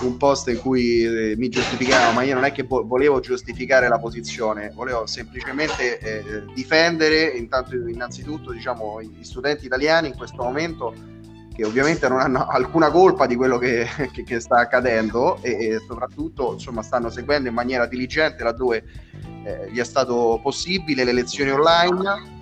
[0.00, 3.88] un post in cui eh, mi giustificavo, ma io non è che vo- volevo giustificare
[3.88, 10.94] la posizione, volevo semplicemente eh, difendere intanto, innanzitutto diciamo, gli studenti italiani in questo momento
[11.54, 15.78] che ovviamente non hanno alcuna colpa di quello che, che- che sta accadendo e, e
[15.86, 18.84] soprattutto insomma, stanno seguendo in maniera diligente laddove
[19.44, 22.38] eh, gli è stato possibile le lezioni online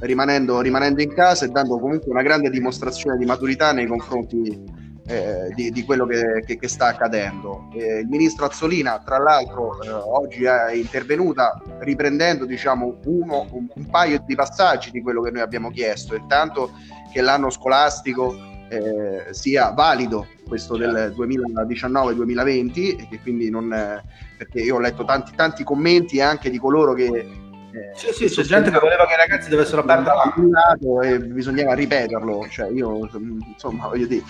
[0.00, 5.48] rimanendo, rimanendo in casa e dando comunque una grande dimostrazione di maturità nei confronti eh,
[5.54, 7.68] di, di quello che, che- che sta accadendo.
[7.74, 13.86] Eh, il ministro Azzolina, tra l'altro, eh, oggi è intervenuta riprendendo diciamo, uno, un, un
[13.90, 16.70] paio di passaggi di quello che noi abbiamo chiesto, intanto
[17.12, 18.34] che l'anno scolastico
[18.70, 23.72] eh, sia valido, questo del 2019-2020, e che quindi non...
[23.72, 24.02] eh,
[24.38, 27.04] perché io ho letto tanti, tanti commenti anche di coloro che...
[27.06, 31.18] eh, Sì, sì, c'è gente che voleva che i ragazzi dovessero perdere la annullato e
[31.20, 32.46] bisognava ripeterlo.
[32.48, 33.08] Cioè, io
[33.52, 34.22] insomma, voglio dire,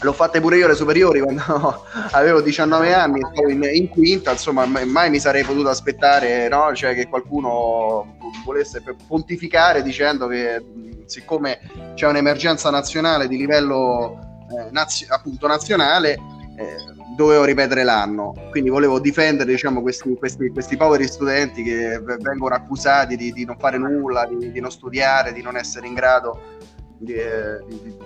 [0.00, 1.42] l'ho fatte pure io alle superiori quando
[2.12, 6.72] avevo 19 anni, stavo in, in quinta, insomma, mai, mi sarei potuto aspettare no?
[6.74, 10.62] cioè, che qualcuno volesse pontificare dicendo che
[11.06, 11.58] siccome
[11.94, 14.18] c'è un'emergenza nazionale di livello
[14.50, 16.12] eh, nazi- appunto nazionale,
[16.56, 16.76] eh,
[17.16, 18.34] dovevo ripetere l'anno.
[18.50, 23.56] Quindi volevo difendere diciamo, questi, questi, questi poveri studenti che vengono accusati di, di non
[23.58, 26.40] fare nulla, di, di non studiare, di non essere in grado
[26.98, 27.96] di, eh, di-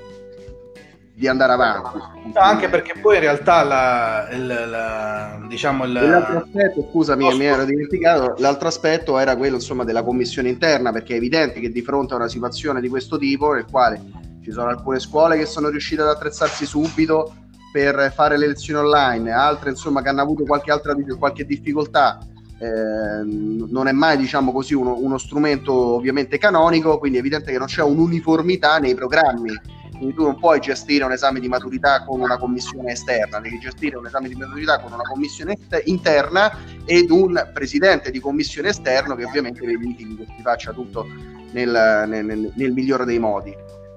[1.22, 1.98] di andare avanti.
[2.34, 7.44] No, anche perché poi in realtà la, il, la- diciamo il, l'altro aspetto, scusami, mi
[7.44, 11.80] ero dimenticato, l'altro aspetto era quello insomma della commissione interna, perché è evidente che di
[11.80, 14.02] fronte a una situazione di questo tipo, nel quale
[14.42, 17.34] ci sono alcune scuole che sono riuscite ad attrezzarsi subito
[17.72, 22.18] per fare le lezioni online, altre insomma che hanno avuto qualche altra qualche difficoltà,
[22.58, 27.58] eh, non è mai diciamo così uno, uno strumento ovviamente canonico, quindi è evidente che
[27.58, 32.20] non c'è un'uniformità nei programmi quindi tu non puoi gestire un esame di maturità con
[32.20, 36.50] una commissione esterna, devi gestire un esame di maturità con una commissione interna
[36.84, 41.06] ed un presidente di commissione esterno che ovviamente verifichi che si faccia tutto
[41.52, 43.54] nel- nel- nel migliore dei modi.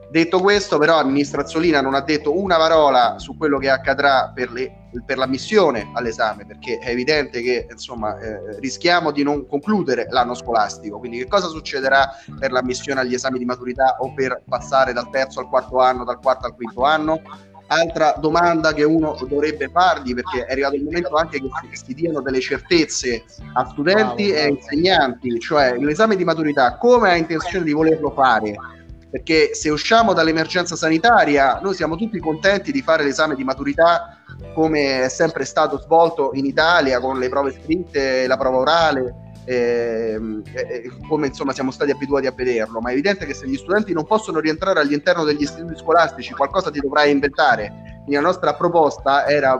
[0.10, 4.32] Detto questo, però, il ministro Azzolina non ha detto una parola su quello che accadrà
[4.34, 10.08] per, le- per l'ammissione all'esame, perché è evidente che insomma, eh, rischiamo di non concludere
[10.10, 11.00] l'anno scolastico.
[11.00, 15.40] Quindi, che cosa succederà per l'ammissione agli esami di maturità o per passare dal terzo
[15.40, 17.22] al quarto anno, dal quarto al quinto anno?
[17.68, 21.94] Altra domanda che uno dovrebbe fargli, perché è arrivato il momento anche che si, si
[21.96, 27.72] diano delle certezze a studenti e insegnanti, cioè l'esame di maturità, come ha intenzione di
[27.72, 28.56] volerlo fare?
[29.16, 34.18] Perché se usciamo dall'emergenza sanitaria noi siamo tutti contenti di fare l'esame di maturità
[34.54, 40.42] come è sempre stato svolto in Italia con le prove scritte, la prova orale, ehm,
[40.54, 43.94] eh, come insomma siamo stati abituati a vederlo, ma è evidente che se gli studenti
[43.94, 48.04] non possono rientrare all'interno degli istituti scolastici qualcosa ti dovrai inventare.
[48.08, 49.58] La nostra proposta era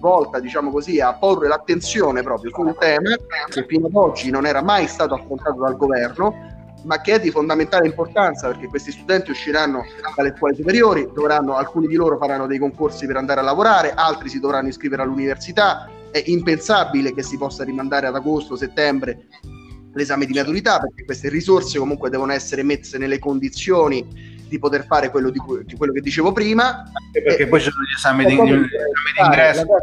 [0.00, 3.10] volta, diciamo così, a porre l'attenzione proprio su un tema
[3.50, 6.55] che fino ad oggi non era mai stato affrontato dal governo,
[6.86, 9.84] ma che è di fondamentale importanza perché questi studenti usciranno
[10.14, 14.28] dalle scuole superiori, dovranno, alcuni di loro faranno dei concorsi per andare a lavorare, altri
[14.28, 15.90] si dovranno iscrivere all'università.
[16.10, 19.26] È impensabile che si possa rimandare ad agosto, settembre
[19.92, 25.10] l'esame di maturità perché queste risorse comunque devono essere messe nelle condizioni di poter fare
[25.10, 26.90] quello, di, cui- di quello che dicevo prima.
[27.12, 29.78] perché E- poi ci sono gli esami di, ingresso la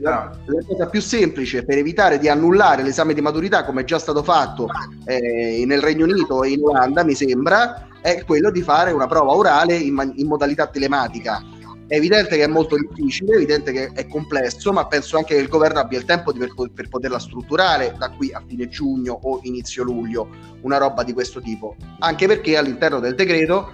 [0.00, 0.30] la,
[0.66, 4.68] cosa più semplice per evitare di annullare l'esame di maturità, come è già stato fatto
[5.04, 9.32] eh, nel Regno Unito e in Olanda, mi sembra, è quello di fare una prova
[9.32, 11.42] orale in, man- in modalità telematica.
[11.86, 15.40] È evidente che è molto difficile, è evidente che è complesso, ma penso anche che
[15.40, 19.40] il governo abbia il tempo per, per poterla strutturare da qui a fine giugno o
[19.44, 20.28] inizio luglio,
[20.60, 21.76] una roba di questo tipo.
[22.00, 23.70] Anche perché all'interno del decreto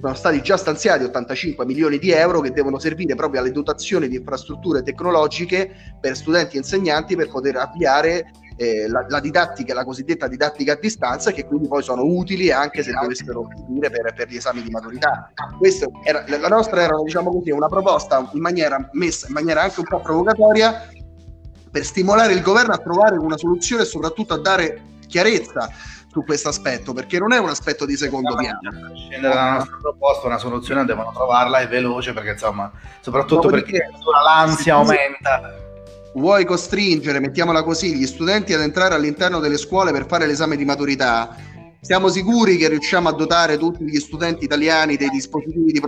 [0.00, 4.16] sono stati già stanziati 85 milioni di euro che devono servire proprio alle dotazioni di
[4.16, 10.28] infrastrutture tecnologiche per studenti e insegnanti per poter avviare eh, la, la didattica, la cosiddetta
[10.28, 14.36] didattica a distanza, che quindi poi sono utili anche se dovessero finire per, per gli
[14.36, 15.32] esami di maturità.
[15.58, 19.80] Questo era, la nostra era diciamo così, una proposta in maniera messa in maniera anche
[19.80, 20.88] un po' provocatoria
[21.70, 25.68] per stimolare il governo a trovare una soluzione e soprattutto a dare chiarezza
[26.18, 28.58] su questo aspetto, perché non è un aspetto di secondo piano.
[28.64, 33.78] A prescindere dalla nostra proposta, una soluzione devono trovarla e veloce perché insomma, soprattutto Dopodiché,
[33.78, 35.54] perché l'ansia aumenta.
[36.14, 40.64] Vuoi costringere, mettiamola così, gli studenti ad entrare all'interno delle scuole per fare l'esame di
[40.64, 41.36] maturità?
[41.80, 45.80] Siamo sicuri che riusciamo a dotare tutti gli studenti italiani dei dispositivi di,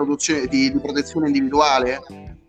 [0.48, 2.00] di, di protezione individuale?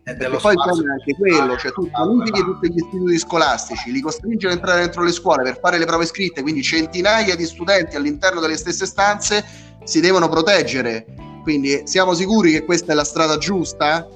[0.04, 4.46] E Perché poi poi anche quello, cioè tu bonifichi tutti gli istituti scolastici, li costringi
[4.46, 8.40] ad entrare dentro le scuole per fare le prove scritte, quindi centinaia di studenti all'interno
[8.40, 9.44] delle stesse stanze
[9.84, 11.06] si devono proteggere.
[11.42, 14.08] Quindi siamo sicuri che questa è la strada giusta?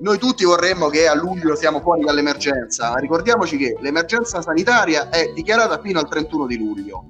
[0.00, 2.94] Noi tutti vorremmo che a luglio siamo fuori dall'emergenza.
[2.96, 7.06] Ricordiamoci che l'emergenza sanitaria è dichiarata fino al 31 di luglio,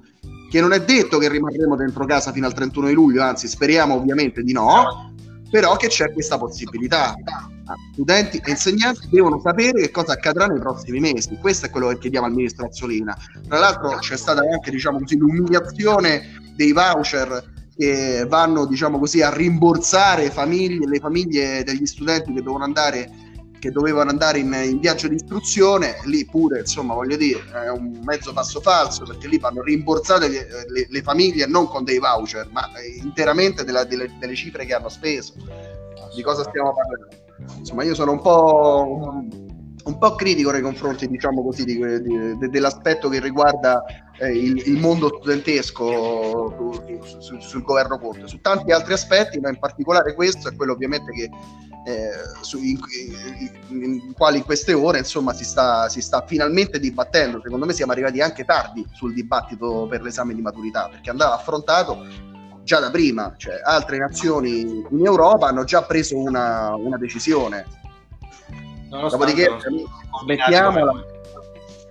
[0.49, 3.95] che non è detto che rimarremo dentro casa fino al 31 di luglio, anzi speriamo
[3.95, 5.13] ovviamente di no,
[5.51, 7.13] però che c'è questa possibilità.
[7.93, 11.37] Studenti e insegnanti devono sapere che cosa accadrà nei prossimi mesi.
[11.41, 13.17] Questo è quello che chiediamo al ministro Azzolina.
[13.47, 19.33] Tra l'altro c'è stata anche diciamo così, l'umiliazione dei voucher che vanno diciamo così, a
[19.33, 23.09] rimborsare famiglie, le famiglie degli studenti che andare,
[23.59, 25.97] che dovevano andare in, in viaggio di istruzione.
[26.05, 30.47] Lì pure, insomma, voglio dire, è un mezzo passo falso perché lì vanno rimborsate le,
[30.69, 34.73] le- le famiglie non con dei voucher, ma eh, interamente della- delle, delle cifre che
[34.73, 35.33] hanno speso.
[36.15, 37.25] Di cosa stiamo parlando?
[37.57, 39.23] Insomma, io sono un po',
[39.83, 43.83] un po' critico nei confronti, diciamo così, di di- de- dell'aspetto che riguarda
[44.19, 46.55] eh, il, il mondo studentesco
[47.03, 48.27] su- su- sul governo Conte.
[48.27, 51.29] Su tanti altri aspetti, ma in particolare questo è quello ovviamente che
[51.85, 52.09] eh,
[52.41, 52.77] su- in,
[53.69, 57.39] in- in quali in queste ore insomma si sta, si sta finalmente dibattendo.
[57.41, 62.03] Secondo me siamo arrivati anche tardi sul dibattito per l'esame di maturità, perché andava affrontato
[62.67, 64.59] già da prima, cioè altre nazioni
[64.89, 67.65] in Europa hanno già preso una, una decisione.
[68.89, 69.47] Dopodiché
[70.23, 70.91] smettiamola,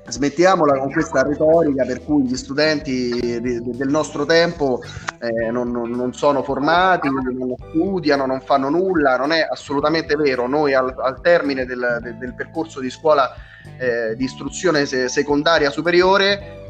[0.08, 4.80] smettiamola con questa retorica per cui gli studenti de- de- del nostro tempo
[5.18, 10.46] eh, non, non- sono formati, non studiano, non fanno nulla, non è assolutamente vero.
[10.46, 13.32] Noi al, al termine del, del- del percorso di scuola
[13.78, 16.65] eh, di istruzione se- secondaria superiore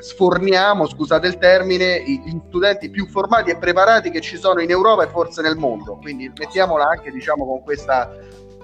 [0.00, 5.04] sforniamo, scusate il termine, gli studenti più formati e preparati che ci sono in Europa
[5.04, 5.96] e forse nel mondo.
[5.96, 8.10] Quindi mettiamola anche diciamo con questa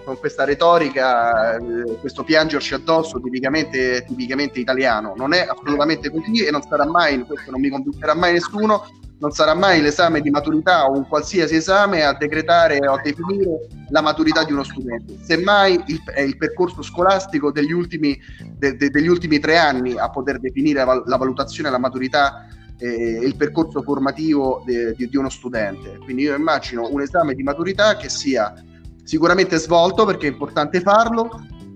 [0.08, 5.12] con questa retorica, eh, questo piangerci addosso tipicamente, tipicamente italiano.
[5.14, 8.86] Non è assolutamente così e non sarà mai, questo non mi convincerà mai nessuno,
[9.20, 13.66] non sarà mai l'esame di maturità o un qualsiasi esame a decretare o a definire
[13.90, 15.16] la maturità di uno studente.
[15.22, 18.18] Semmai il, è il percorso scolastico degli ultimi,
[18.56, 22.46] de- de- degli ultimi tre anni a poter definire la, val- la valutazione la maturità
[22.80, 25.98] e il percorso formativo de- di, di uno studente.
[26.04, 28.54] Quindi io immagino un esame di maturità che sia
[29.02, 31.28] sicuramente svolto perché è importante farlo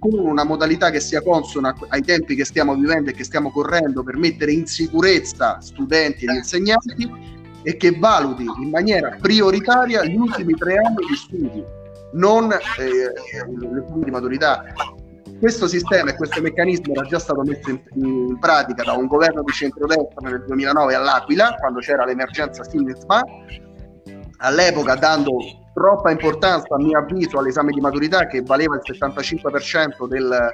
[0.02, 4.02] con una modalità che sia consona ai tempi che stiamo vivendo e che stiamo correndo
[4.02, 7.08] per mettere in sicurezza studenti ed insegnanti
[7.62, 11.64] e che valuti in maniera prioritaria gli ultimi tre anni di studi,
[12.14, 12.58] non eh,
[13.60, 14.64] le studi di maturità.
[15.38, 19.42] Questo sistema e questo meccanismo era già stato messo in, in pratica da un governo
[19.44, 23.22] di centrodestra nel 2009 all'Aquila, quando c'era l'emergenza Sindisma,
[24.38, 25.36] all'epoca dando
[25.74, 30.52] troppa importanza a mio avviso all'esame di maturità che valeva il 75% del,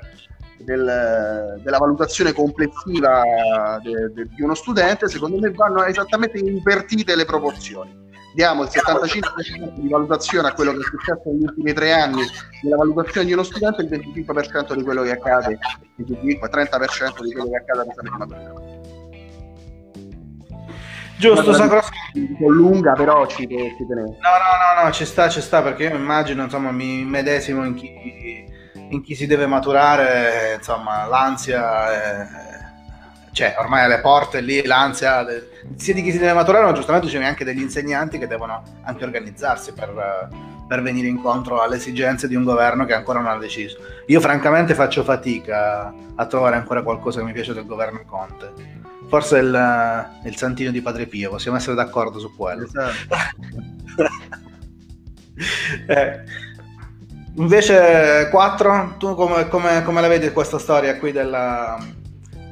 [0.58, 3.22] del- della valutazione complessiva
[3.82, 8.06] de- de- di uno studente, secondo me vanno esattamente invertite le proporzioni.
[8.34, 12.22] Diamo il 75% di valutazione a quello che è successo negli ultimi tre anni
[12.62, 15.58] della valutazione di uno studente e il 25% di quello che accade,
[15.96, 18.77] il 25-30% di quello che accade all'esame di maturità.
[21.18, 21.80] Giusto, Una Sacro.
[22.14, 24.16] un po' lunga, però ci, ci tenevo.
[24.20, 27.74] No, no, no, no, ci sta, ci sta, perché io immagino, insomma, mi medesimo in
[27.74, 28.44] chi,
[28.90, 32.26] in chi si deve maturare, insomma, l'ansia, è-
[33.32, 35.24] cioè, ormai alle porte lì, l'ansia,
[35.76, 39.04] sia di chi si deve maturare, ma giustamente c'è anche degli insegnanti che devono anche
[39.04, 40.28] organizzarsi per, eh,
[40.66, 43.78] per venire incontro alle esigenze di un governo che ancora non ha deciso.
[44.06, 48.52] Io francamente faccio fatica a trovare ancora qualcosa che mi piace del governo Conte.
[49.08, 52.66] Forse il, il santino di Padre Pio, possiamo essere d'accordo su quello.
[55.86, 56.20] Eh,
[57.36, 61.78] invece 4, tu come, come- come la vedi questa storia qui della-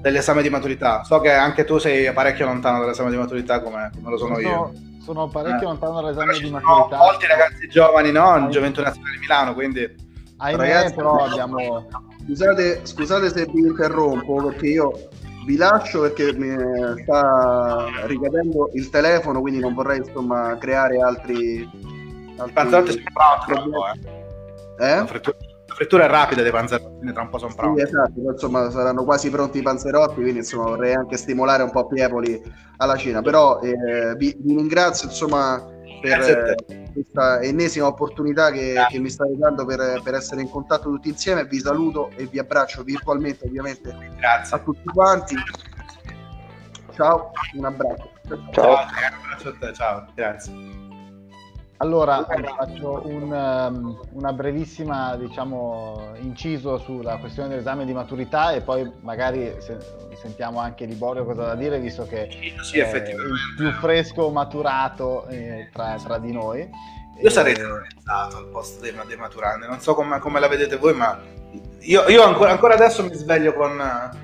[0.01, 1.03] dell'esame di maturità?
[1.03, 4.49] So che anche tu sei parecchio lontano dall'esame di maturità come, come lo sono io.
[4.49, 4.73] Sono,
[5.05, 5.71] sono parecchio Eh.
[5.71, 6.97] lontano dall'esame di sono maturità.
[6.97, 8.37] molti ragazzi giovani, no?
[8.37, 10.05] In Gioventù Nazionale di Milano, quindi...
[10.39, 11.89] Ahimè, Ragazzi, però abbiamo...
[12.27, 14.93] Scusate, scusate se vi interrompo perché io
[15.47, 16.55] vi lascio perché mi
[17.03, 21.67] sta ricadendo il telefono, quindi non vorrei insomma creare altri.
[22.37, 23.03] altri panzerotti sono
[23.47, 23.85] pronti po',
[24.85, 24.97] Eh?
[24.97, 25.37] La frittura,
[25.67, 27.81] la frittura è rapida dei panzerotti, tra un po' sono Sì, pronti.
[27.83, 31.87] esatto, poi, insomma saranno quasi pronti i panzerotti, quindi insomma vorrei anche stimolare un po'
[31.87, 32.43] Piepoli
[32.79, 35.65] alla Cina, però eh, vi, vi ringrazio insomma
[36.01, 40.91] per eh, questa ennesima opportunità che, che mi state dando per, per essere in contatto
[40.91, 44.57] tutti insieme, vi saluto e vi abbraccio virtualmente ovviamente Grazie.
[44.57, 45.35] a tutti quanti.
[46.95, 48.11] Ciao, un abbraccio.
[48.53, 50.86] Ciao, un abbraccio a te, ciao, grazie.
[51.79, 58.91] Allora, faccio un, um, una brevissima, diciamo, inciso sulla questione dell'esame di maturità e poi
[59.03, 59.77] magari se,
[60.15, 62.31] sentiamo anche Liborio cosa da dire, visto che
[62.63, 66.67] sì, è il più fresco maturato eh, tra, tra, di noi.
[67.21, 70.95] Io sarei terrorizzato al posto dei, dei maturandi, non so come, come, la vedete voi,
[70.95, 71.21] ma
[71.81, 73.79] io, io ancora, ancora, adesso mi sveglio con,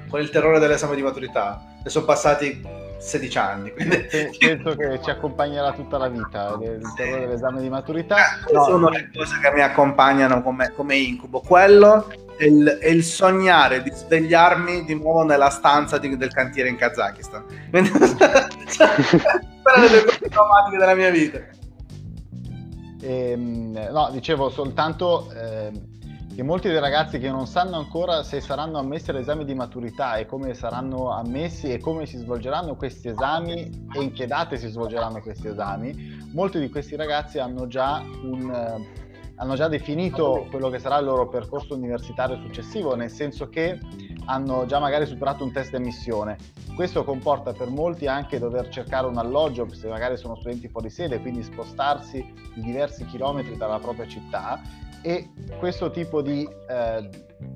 [0.09, 3.73] con il terrore dell'esame di maturità e sono passati 16 anni.
[3.73, 4.07] Quindi...
[4.39, 8.17] Penso che ci accompagnerà tutta la vita il terrore dell'esame di maturità.
[8.47, 11.41] Eh, no, sono le cose che mi accompagnano come, come incubo.
[11.41, 16.77] Quello è il, il, sognare di svegliarmi di nuovo nella stanza di, del cantiere in
[16.77, 17.45] Kazakistan.
[17.71, 18.05] Quindi, le
[20.05, 21.41] cose traumatiche della mia vita.
[23.03, 25.29] Ehm, no, dicevo soltanto.
[25.35, 25.91] Eh,
[26.35, 30.25] che molti dei ragazzi che non sanno ancora se saranno ammessi all'esame di maturità e
[30.25, 35.21] come saranno ammessi e come si svolgeranno questi esami e in che date si svolgeranno
[35.21, 40.79] questi esami, molti di questi ragazzi hanno già, un, eh, hanno già definito quello che
[40.79, 43.79] sarà il loro percorso universitario successivo, nel senso che
[44.25, 46.39] hanno già magari superato un test di ammissione.
[46.75, 51.21] Questo comporta per molti anche dover cercare un alloggio, se magari sono studenti fuori sede,
[51.21, 54.59] quindi spostarsi di diversi chilometri dalla propria città
[55.03, 57.09] e questo tipo di eh,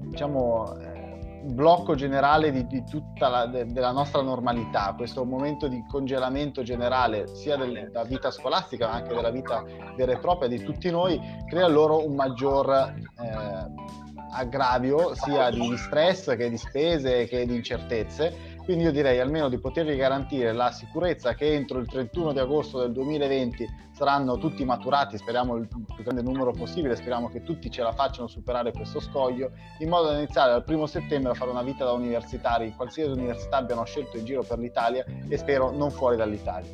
[0.04, 5.84] diciamo, eh, blocco generale di, di tutta la de, della nostra normalità, questo momento di
[5.88, 9.64] congelamento generale sia del, della vita scolastica ma anche della vita
[9.96, 13.94] vera e propria di tutti noi, crea loro un maggior eh,
[14.32, 19.58] aggravio sia di stress che di spese che di incertezze quindi io direi almeno di
[19.58, 25.16] potervi garantire la sicurezza che entro il 31 di agosto del 2020 saranno tutti maturati,
[25.16, 29.52] speriamo il più grande numero possibile, speriamo che tutti ce la facciano superare questo scoglio,
[29.78, 33.58] in modo da iniziare dal primo settembre a fare una vita da universitari, qualsiasi università
[33.58, 36.68] abbiano scelto in giro per l'Italia e spero non fuori dall'Italia.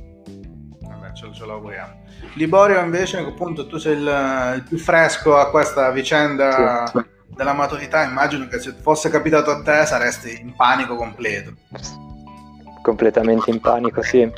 [0.81, 2.05] Vabbè, ce, ce lo auguriamo.
[2.37, 6.87] Liborio invece, appunto, tu sei il, il più fresco a questa vicenda.
[6.87, 11.55] Sì della maturità, immagino che se fosse capitato a te saresti in panico completo.
[12.83, 14.31] Completamente in panico, sì.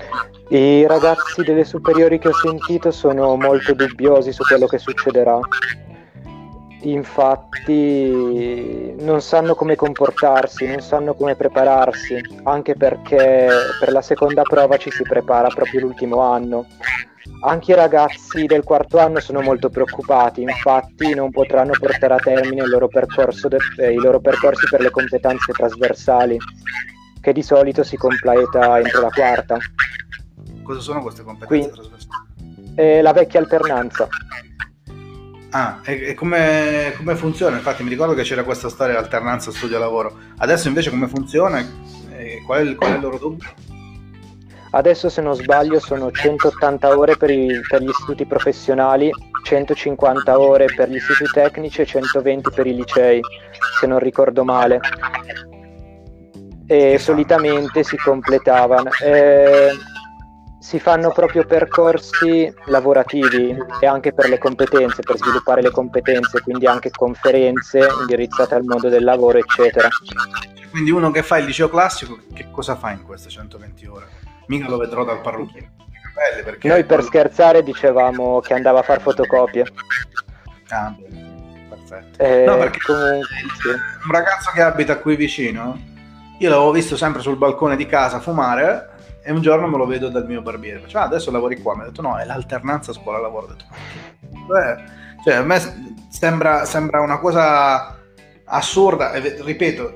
[0.49, 5.39] I ragazzi delle superiori che ho sentito sono molto dubbiosi su quello che succederà.
[6.85, 8.11] Infatti
[8.99, 13.49] non sanno come comportarsi, non sanno come prepararsi, anche perché
[13.81, 16.67] per la seconda prova ci si prepara proprio l'ultimo anno
[17.41, 22.63] anche i ragazzi del quarto anno sono molto preoccupati, infatti non potranno portare a termine
[22.63, 26.39] il loro de- eh, i loro percorsi per le competenze trasversali,
[27.21, 29.59] che di solito si completa entro la quarta.
[30.63, 32.73] Cosa sono queste competenze Quindi, trasversali?
[32.77, 34.09] Eh, la vecchia alternanza.
[35.57, 37.57] Ah, e, come, come, funziona?
[37.57, 40.19] Infatti mi ricordo che c'era questa storia di alternanza studio-lavoro.
[40.39, 41.65] Adesso invece come funziona?
[42.45, 43.49] Qual, è il, qual è il loro dubbio?
[44.71, 49.13] Adesso se non sbaglio sono 180 ore per, i, per, gli istituti professionali,
[49.45, 53.21] 150 ore per gli istituti tecnici e 120 per i licei,
[53.79, 54.81] se non ricordo male.
[56.67, 58.91] E solitamente si completavano.
[59.05, 59.71] Eh,
[60.65, 66.65] si fanno proprio percorsi lavorativi e anche per le competenze, per sviluppare le competenze, quindi
[66.67, 69.89] anche conferenze indirizzate al mondo del lavoro, eccetera.
[70.71, 74.07] Quindi uno che fa il liceo classico, che cosa fa in queste 120 ore?
[74.47, 75.71] mica lo vedrò dal parrucchiere.
[76.43, 79.67] Perché Noi per scherzare dicevamo che andava a fare fotocopie.
[80.69, 80.95] Ah,
[81.69, 82.23] perfetto.
[82.23, 83.71] Eh, no, perché comunque,
[84.07, 85.79] un ragazzo che abita qui vicino,
[86.39, 88.93] io l'avevo visto sempre sul balcone di casa fumare
[89.25, 90.81] e un giorno me lo vedo dal mio barbiere.
[90.81, 91.75] Faccio, ah, adesso lavori qua.
[91.75, 93.47] Mi ha detto, no, è l'alternanza scuola-lavoro.
[93.47, 93.65] Ho detto,
[94.47, 94.85] Beh,
[95.25, 95.61] cioè, a me
[96.11, 97.99] sembra, sembra una cosa
[98.45, 99.95] assurda, e, ripeto,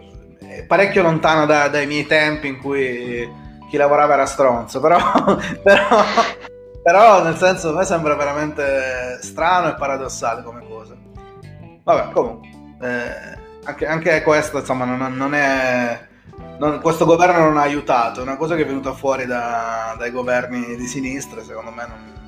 [0.67, 3.31] parecchio lontana da, dai miei tempi in cui
[3.69, 4.99] chi lavorava era stronzo, però,
[5.63, 6.05] però,
[6.83, 10.97] però nel senso a me sembra veramente strano e paradossale come cosa.
[11.85, 12.49] Vabbè, comunque,
[12.81, 16.07] eh, anche, anche, questo insomma non, non è...
[16.59, 20.11] Non, questo governo non ha aiutato, è una cosa che è venuta fuori da, dai
[20.11, 22.19] governi di sinistra, secondo me non,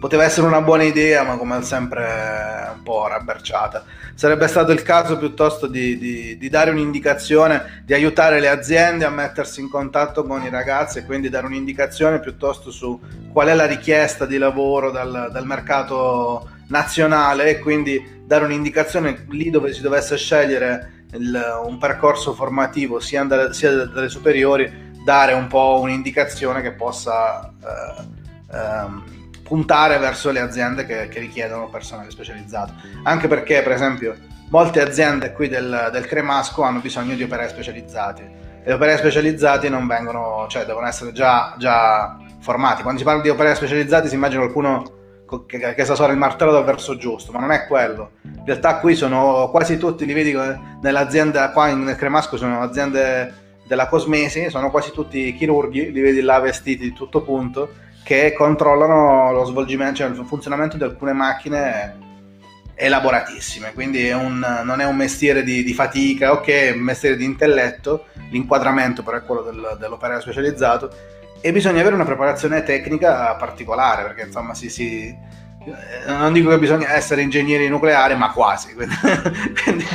[0.00, 3.84] poteva essere una buona idea, ma come sempre un po' rabberciata.
[4.14, 9.10] Sarebbe stato il caso piuttosto di, di, di, dare un'indicazione, di aiutare le aziende a
[9.10, 12.98] mettersi in contatto con i ragazzi e quindi dare un'indicazione piuttosto su
[13.30, 19.50] qual è la richiesta di lavoro dal, dal mercato nazionale e quindi dare un'indicazione lì
[19.50, 25.46] dove si dovesse scegliere il, un percorso formativo sia dalle, sia dalle superiori, dare un
[25.46, 27.52] po' un'indicazione che possa...
[27.62, 28.18] Eh,
[28.56, 29.18] ehm,
[29.50, 32.72] puntare verso le aziende che, che, richiedono personale specializzato.
[33.02, 34.14] Anche perché, per esempio,
[34.50, 38.22] molte aziende qui del, del Cremasco hanno bisogno di operai specializzati.
[38.64, 42.82] gli operai specializzati non vengono, cioè devono essere già, già formati.
[42.82, 44.98] Quando si parla di operai specializzati si immagina qualcuno
[45.46, 48.12] che, che sa suonare il martello dal verso giusto, ma non è quello.
[48.22, 50.36] In realtà qui sono quasi tutti, li vedi
[50.82, 53.34] nell'azienda, qua in Cremasco sono aziende
[53.66, 57.70] della cosmesi, sono quasi tutti chirurghi, li vedi là vestiti di tutto punto,
[58.02, 62.08] che controllano lo svolgimento, cioè il funzionamento di alcune macchine
[62.74, 67.14] elaboratissime, quindi è un- non è un mestiere di, di fatica, ok, è un mestiere
[67.16, 70.90] di intelletto, l'inquadramento però è quello del, dell'operaio specializzato
[71.40, 75.08] e bisogna avere una preparazione tecnica particolare perché insomma si, si-
[75.64, 79.86] eh, non dico che bisogna essere ingegneri nucleari ma quasi quindi,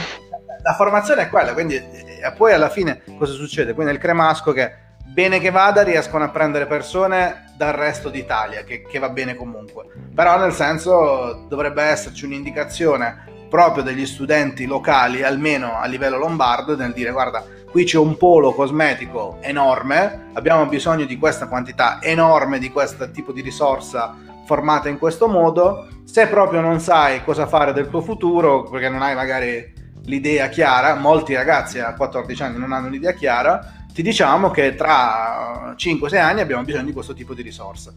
[0.64, 3.74] la formazione è quella quindi e poi alla fine cosa succede?
[3.74, 8.82] Qui nel Cremasco che bene che vada riescono a prendere persone dal resto d'Italia che,
[8.82, 15.78] che va bene comunque però nel senso dovrebbe esserci un'indicazione proprio degli studenti locali almeno
[15.78, 17.44] a livello lombardo nel dire guarda
[17.76, 23.34] qui c'è un polo cosmetico enorme, abbiamo bisogno di questa quantità enorme di questo tipo
[23.34, 24.16] di risorsa
[24.46, 25.86] formata in questo modo.
[26.06, 29.74] Se proprio non sai cosa fare del tuo futuro, perché non hai magari
[30.06, 33.60] l'idea chiara, molti ragazzi a 14 anni non hanno l'idea chiara,
[33.94, 37.94] ti diciamo che tra 5-6 anni abbiamo bisogno di questo tipo di risorsa.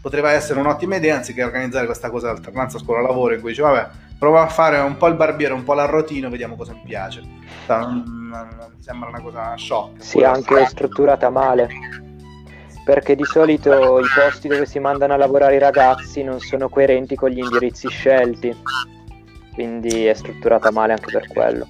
[0.00, 4.42] Potrebbe essere un'ottima idea anziché organizzare questa cosa alternanza scuola-lavoro in cui dici vabbè, prova
[4.42, 7.22] a fare un po' il barbiere, un po' l'arrotino, vediamo cosa mi piace.
[7.22, 10.00] Mi sembra una cosa sciocca.
[10.02, 11.68] Sì, anche strutturata male.
[12.84, 17.16] Perché di solito i posti dove si mandano a lavorare i ragazzi non sono coerenti
[17.16, 18.56] con gli indirizzi scelti.
[19.54, 21.66] Quindi è strutturata male anche per quello.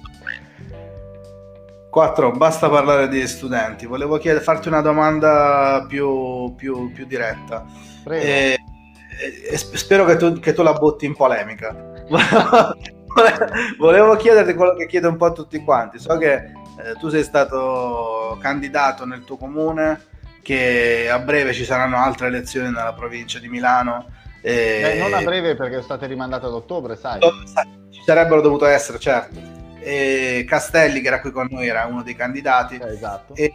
[1.97, 2.29] 4.
[2.31, 3.87] Basta parlare di studenti.
[3.87, 7.65] Volevo chiedere, farti una domanda più, più- più diretta.
[8.07, 8.55] E,
[9.19, 11.75] e- e sp- spero che tu, che tu la butti in polemica.
[13.79, 15.97] Volevo chiederti quello che chiedo un po' a tutti quanti.
[15.97, 16.51] So che eh,
[16.99, 19.99] tu sei stato candidato nel tuo comune,
[20.43, 24.05] che a breve ci saranno altre elezioni nella provincia di Milano.
[24.43, 27.19] e- Beh, non a breve perché sono state rimandate ad ottobre, sai.
[27.89, 29.56] ci sarebbero dovuto essere, certo.
[29.87, 32.77] E Castelli, che era qui con noi, era uno dei candidati.
[32.81, 33.33] esatto.
[33.35, 33.53] E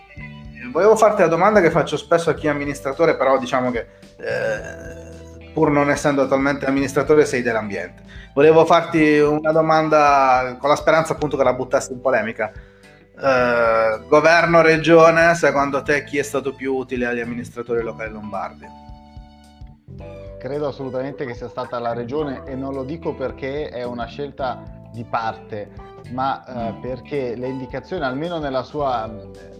[0.70, 3.86] volevo farti la domanda che faccio spesso a chi è amministratore, però diciamo che
[4.16, 8.02] eh, pur non essendo attualmente amministratore sei dell'ambiente.
[8.32, 12.50] Volevo farti una domanda con la speranza appunto che la buttassi in polemica.
[12.50, 18.66] Eh, governo regione, secondo te chi è stato più utile agli amministratori locali lombardi?
[20.38, 24.80] Credo assolutamente che sia stata la regione e non lo dico perché è una scelta
[24.92, 25.70] di parte,
[26.10, 29.06] ma eh, perché le indicazioni, almeno nella sua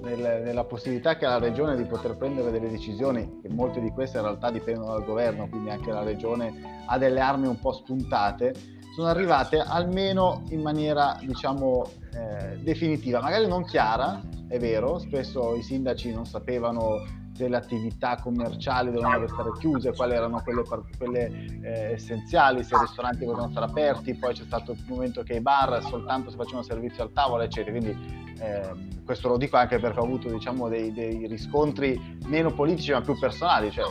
[0.03, 3.91] nel- nella possibilità che ha la regione di poter prendere delle decisioni, che molte di
[3.91, 7.73] queste in realtà dipendono dal governo, quindi anche la regione ha delle armi un po'
[7.73, 8.55] spuntate,
[8.95, 11.85] sono arrivate almeno in maniera diciamo
[12.15, 18.17] eh, definitiva, magari non chiara, è vero, spesso i sindaci non sapevano se le attività
[18.17, 20.63] commerciali dovevano restare chiuse, quali erano quelle,
[20.97, 25.35] quelle, eh, essenziali, se i ristoranti potevano stare aperti, poi c'è stato il momento che
[25.35, 27.77] i bar soltanto si facevano servizio al tavolo, eccetera.
[27.77, 32.93] Quindi eh, questo lo dico anche perché ho avuto diciamo, dei, dei riscontri meno politici
[32.93, 33.91] ma più personali, cioè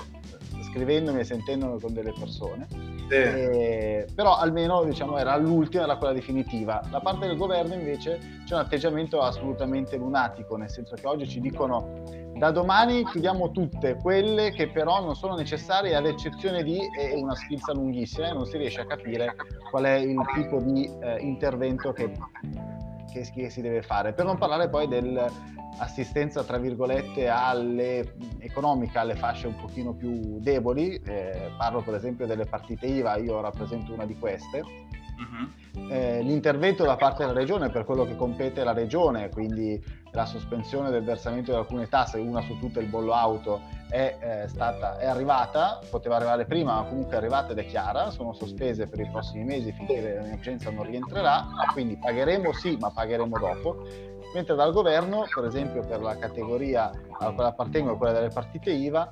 [0.72, 2.68] scrivendomi e sentendomi con delle persone.
[3.12, 6.82] Eh, però almeno diciamo era l'ultima, era quella definitiva.
[6.90, 11.42] Da parte del governo invece c'è un atteggiamento assolutamente lunatico, nel senso che oggi ci
[11.42, 17.14] dicono da domani chiudiamo tutte quelle che però non sono necessarie ad eccezione di è
[17.14, 19.36] una schizza lunghissima e non si riesce a capire
[19.70, 22.12] qual è il tipo di eh, intervento che,
[23.12, 24.14] che, che si deve fare.
[24.14, 30.96] Per non parlare poi dell'assistenza tra virgolette alle, economica alle fasce un pochino più deboli,
[30.96, 34.64] eh, parlo per esempio delle partite IVA, io rappresento una di queste.
[35.89, 39.81] Eh, l'intervento da parte della regione per quello che compete la regione, quindi
[40.11, 44.48] la sospensione del versamento di alcune tasse, una su tutte il bollo auto, è, eh,
[44.48, 48.88] stata, è arrivata, poteva arrivare prima, ma comunque è arrivata ed è chiara, sono sospese
[48.88, 53.85] per i prossimi mesi finché l'emergenza non rientrerà, quindi pagheremo sì, ma pagheremo dopo.
[54.34, 56.89] Mentre dal governo, per esempio per la categoria
[57.19, 59.10] alla quale appartengo, quella delle partite IVA,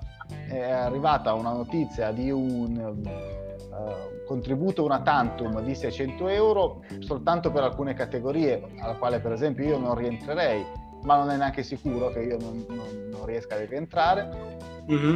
[0.48, 3.39] è arrivata una notizia di un
[3.88, 9.66] eh, contributo una tantum di 600 euro soltanto per alcune categorie alla quale per esempio
[9.66, 10.66] io non rientrerei
[11.04, 14.58] ma non è neanche sicuro che io non, non- non riesca a rientrare.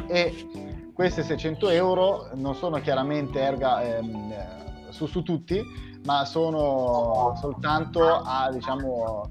[0.07, 0.47] E
[0.93, 5.61] questi 600 euro non sono chiaramente erga ehm, eh, su, su tutti
[6.05, 9.29] ma sono soltanto a diciamo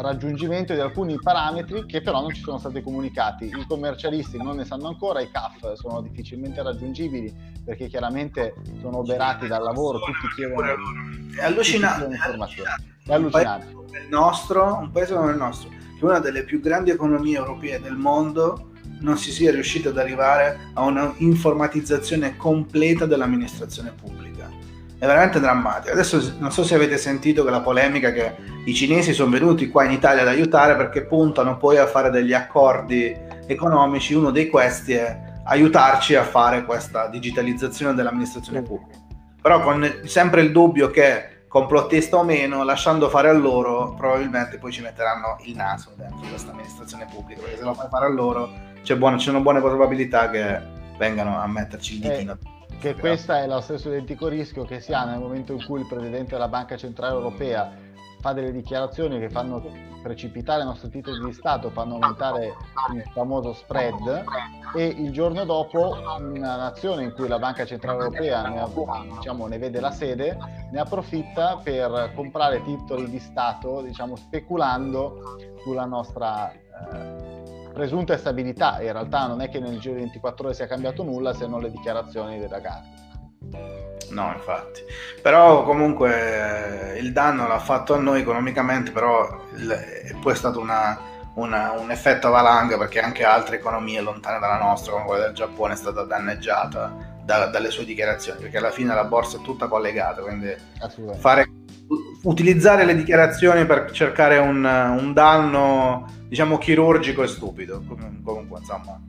[0.00, 3.46] raggiungimento di alcuni parametri che però non ci sono stati comunicati.
[3.46, 7.34] I commercialisti non ne sanno ancora, i CAF sono difficilmente raggiungibili
[7.64, 10.68] perché chiaramente sono oberati dal lavoro, tutti chiedono,
[11.36, 11.54] È allucinante.
[11.54, 12.70] tutti chiedono informazioni.
[13.04, 13.66] È allucinante.
[14.02, 17.96] Il nostro, un paese come il nostro, che una delle più grandi economie europee del
[17.96, 18.70] mondo
[19.00, 24.27] non si sia riuscita ad arrivare a una informatizzazione completa dell'amministrazione pubblica.
[24.98, 25.92] È veramente drammatico.
[25.92, 28.34] Adesso non so se avete sentito che la polemica che
[28.64, 32.34] i cinesi sono venuti qua in Italia ad aiutare perché puntano poi a fare degli
[32.34, 33.16] accordi
[33.46, 38.98] economici, uno dei questi è aiutarci a fare questa digitalizzazione dell'amministrazione pubblica.
[39.40, 44.72] Però con sempre il dubbio che complottista o meno, lasciando fare a loro, probabilmente poi
[44.72, 48.50] ci metteranno il naso dentro questa amministrazione pubblica, perché se lo fai fare a loro
[48.82, 50.60] c'è buona, c'è una buona probabilità che
[50.98, 52.32] vengano a metterci il ditino.
[52.32, 55.80] Eh, che questo è lo stesso identico rischio che si ha nel momento in cui
[55.80, 57.72] il Presidente della Banca Centrale Europea
[58.20, 59.62] fa delle dichiarazioni che fanno
[60.02, 62.54] precipitare i nostri titoli di Stato, fanno aumentare
[62.94, 64.24] il famoso spread
[64.74, 68.64] e il giorno dopo una nazione in cui la Banca Centrale Europea ne,
[69.16, 70.36] diciamo, ne vede la sede
[70.70, 77.27] ne approfitta per comprare titoli di Stato diciamo, speculando sulla nostra eh,
[77.78, 78.82] presunta stabilità.
[78.82, 81.60] In realtà non è che nel giro di 24 ore sia cambiato nulla se non
[81.60, 83.06] le dichiarazioni della Lagarde.
[84.10, 84.82] No, infatti.
[85.22, 90.58] Però comunque eh, il danno l'ha fatto a noi economicamente, però il, è poi stato
[90.58, 90.98] una,
[91.34, 95.74] una, un effetto valanga perché anche altre economie lontane dalla nostra, come quella del Giappone,
[95.74, 100.22] è stata danneggiata da, dalle sue dichiarazioni, perché alla fine la borsa è tutta collegata,
[100.22, 100.52] quindi
[101.16, 101.46] fare,
[102.24, 107.82] utilizzare le dichiarazioni per cercare un, un danno, diciamo, chirurgico è stupido.
[108.22, 109.00] Comunque, insomma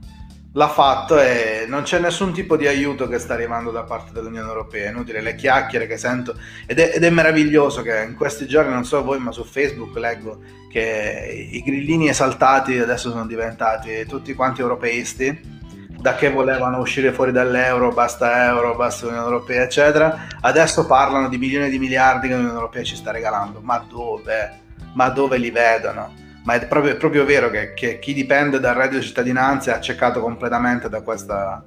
[0.54, 4.48] l'ha fatto e non c'è nessun tipo di aiuto che sta arrivando da parte dell'Unione
[4.48, 4.88] Europea.
[4.88, 6.36] È inutile le chiacchiere che sento
[6.66, 9.96] ed è, ed è, meraviglioso che in questi giorni, non so voi, ma su Facebook
[9.98, 10.42] leggo
[10.72, 15.58] che i grillini esaltati adesso sono diventati tutti quanti europeisti.
[16.00, 20.28] Da che volevano uscire fuori dall'euro, basta euro, basta l'Unione Europea, eccetera.
[20.40, 23.60] Adesso parlano di milioni di miliardi che l'Unione Europea ci sta regalando.
[23.62, 24.60] Ma dove?
[24.94, 26.28] Ma dove li vedono?
[26.44, 29.76] Ma è proprio, è proprio vero che, che, chi dipende dal reddito di cittadinanza è
[29.76, 31.64] accecato completamente da questa,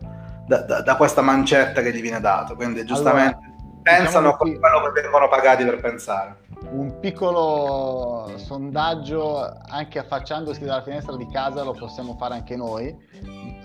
[0.47, 2.55] da, da, da questa mancetta che gli viene dato.
[2.55, 6.37] Quindi giustamente allora, pensano diciamo quello che vengono pagati per pensare.
[6.71, 12.97] Un piccolo sondaggio anche affacciandosi dalla finestra di casa lo possiamo fare anche noi,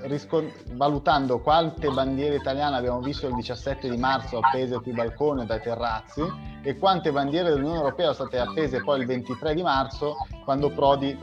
[0.08, 5.62] riscon- valutando quante bandiere italiane abbiamo visto il 17 di marzo appese sui balconi dai
[5.62, 6.22] terrazzi
[6.64, 11.18] e quante bandiere dell'Unione Europea sono state appese poi il 23 di marzo quando Prodi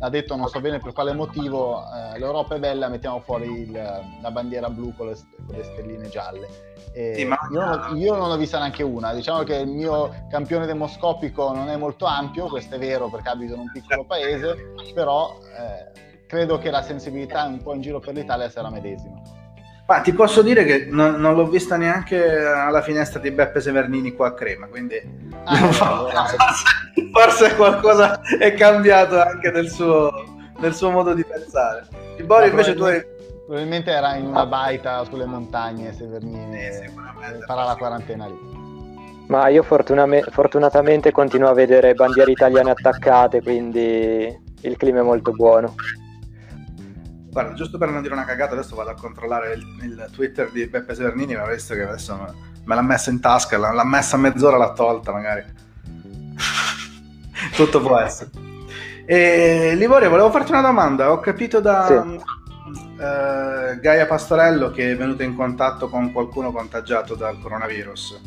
[0.00, 3.72] ha detto non so bene per quale motivo eh, l'Europa è bella mettiamo fuori il,
[3.72, 5.16] la bandiera blu con le,
[5.46, 6.68] con le stelline gialle
[7.14, 7.36] sì, ma...
[7.52, 9.12] io, non, io, non, ho vista neanche una.
[9.12, 13.54] Diciamo che il mio campione demoscopico non è molto ampio questo è vero perché abito
[13.54, 18.14] in un piccolo paese però eh, credo che la sensibilità un po' in giro per
[18.14, 19.20] l'Italia sia la medesima
[19.88, 24.12] ma ti posso dire che non, non, l'ho vista neanche alla finestra di Beppe Severnini
[24.12, 25.00] qua a Crema, quindi
[25.44, 25.56] ah,
[27.10, 30.12] forse qualcosa è cambiato anche nel suo,
[30.58, 31.86] nel suo modo di pensare.
[32.18, 33.02] Il Bori invece tu hai...
[33.46, 36.92] Probabilmente era in una baita sulle montagne Severnini eh,
[37.46, 38.38] farà la quarantena lì.
[39.28, 45.74] Ma io fortunatamente continuo a vedere bandiere italiane attaccate, quindi il clima è molto buono.
[47.38, 50.66] Guarda, giusto per non dire una cagata, adesso vado a controllare il, il Twitter di
[50.66, 52.34] Beppe Severnini, ma visto che adesso
[52.64, 55.44] me l'ha messa in tasca, l'ha messa a mezz'ora, l'ha tolta magari.
[57.54, 58.30] Tutto può essere.
[59.06, 61.12] E, Livorio, volevo farti una domanda.
[61.12, 61.94] Ho capito da sì.
[61.94, 68.20] uh, Gaia Pastorello che è venuto in contatto con qualcuno contagiato dal coronavirus.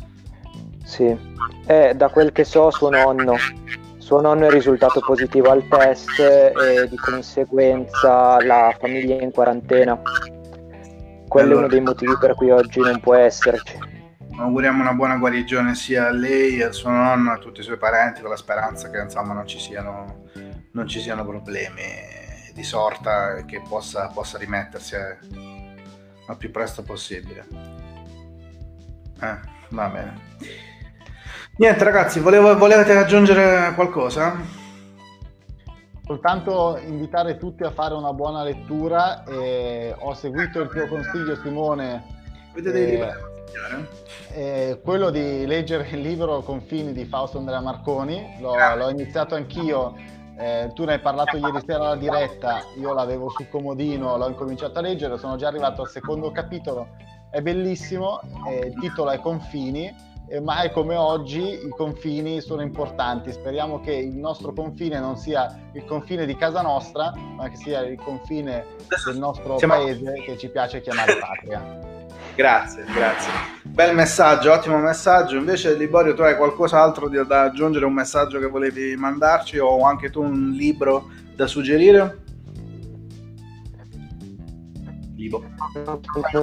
[0.86, 1.14] Sì,
[1.66, 3.36] eh, da quel che so suo nonno
[4.12, 9.98] suo nonno è risultato positivo al test e di conseguenza la famiglia è in quarantena.
[11.26, 13.78] Quello allora, è uno dei motivi per cui oggi non può esserci.
[14.36, 18.20] Auguriamo una buona guarigione sia a lei, al suo nonno, a tutti i suoi parenti,
[18.20, 20.24] con la speranza che insomma non ci siano,
[20.72, 21.82] non ci siano problemi
[22.52, 27.46] di sorta e che possa, possa rimettersi al più presto possibile.
[29.22, 29.38] Eh,
[29.70, 30.70] va bene.
[31.56, 34.40] Niente ragazzi, volevo, volevate aggiungere qualcosa?
[36.04, 39.22] Soltanto invitare tutti a fare una buona lettura.
[39.24, 42.04] E ho seguito il tuo consiglio Simone.
[42.54, 43.30] Libri
[44.32, 48.74] eh, quello di leggere il libro Confini di Fausto Andrea Marconi, l'ho, ah.
[48.74, 49.94] l'ho iniziato anch'io,
[50.38, 54.78] eh, tu ne hai parlato ieri sera alla diretta, io l'avevo sul comodino, l'ho incominciato
[54.78, 56.88] a leggere, sono già arrivato al secondo capitolo,
[57.30, 59.94] è bellissimo, eh, il titolo è Confini
[60.28, 63.32] e mai come oggi i confini sono importanti.
[63.32, 67.80] Speriamo che il nostro confine non sia il confine di casa nostra, ma che sia
[67.80, 68.64] il confine
[69.04, 69.74] del nostro Siamo...
[69.74, 71.90] paese che ci piace chiamare patria.
[72.34, 73.30] Grazie, grazie.
[73.62, 75.36] Bel messaggio, ottimo messaggio.
[75.36, 77.84] Invece, Liborio, tu hai qualcos'altro da aggiungere?
[77.84, 82.22] Un messaggio che volevi mandarci o anche tu un libro da suggerire?
[85.14, 85.44] Libo.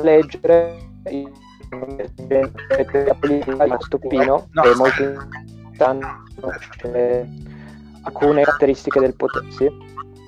[0.04, 0.78] leggere
[1.70, 6.08] la politica di Stoppino No, è molto importante
[6.40, 7.28] conoscere
[8.04, 9.70] alcune caratteristiche del potere sì?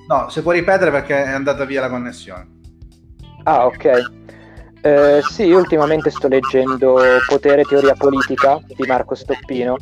[0.08, 2.46] No, se puoi ripetere perché è andata via la connessione.
[3.44, 4.20] ah ok
[4.84, 6.98] Eh, sì, ultimamente sto leggendo
[7.28, 9.76] Potere e teoria politica di Marco Stoppino.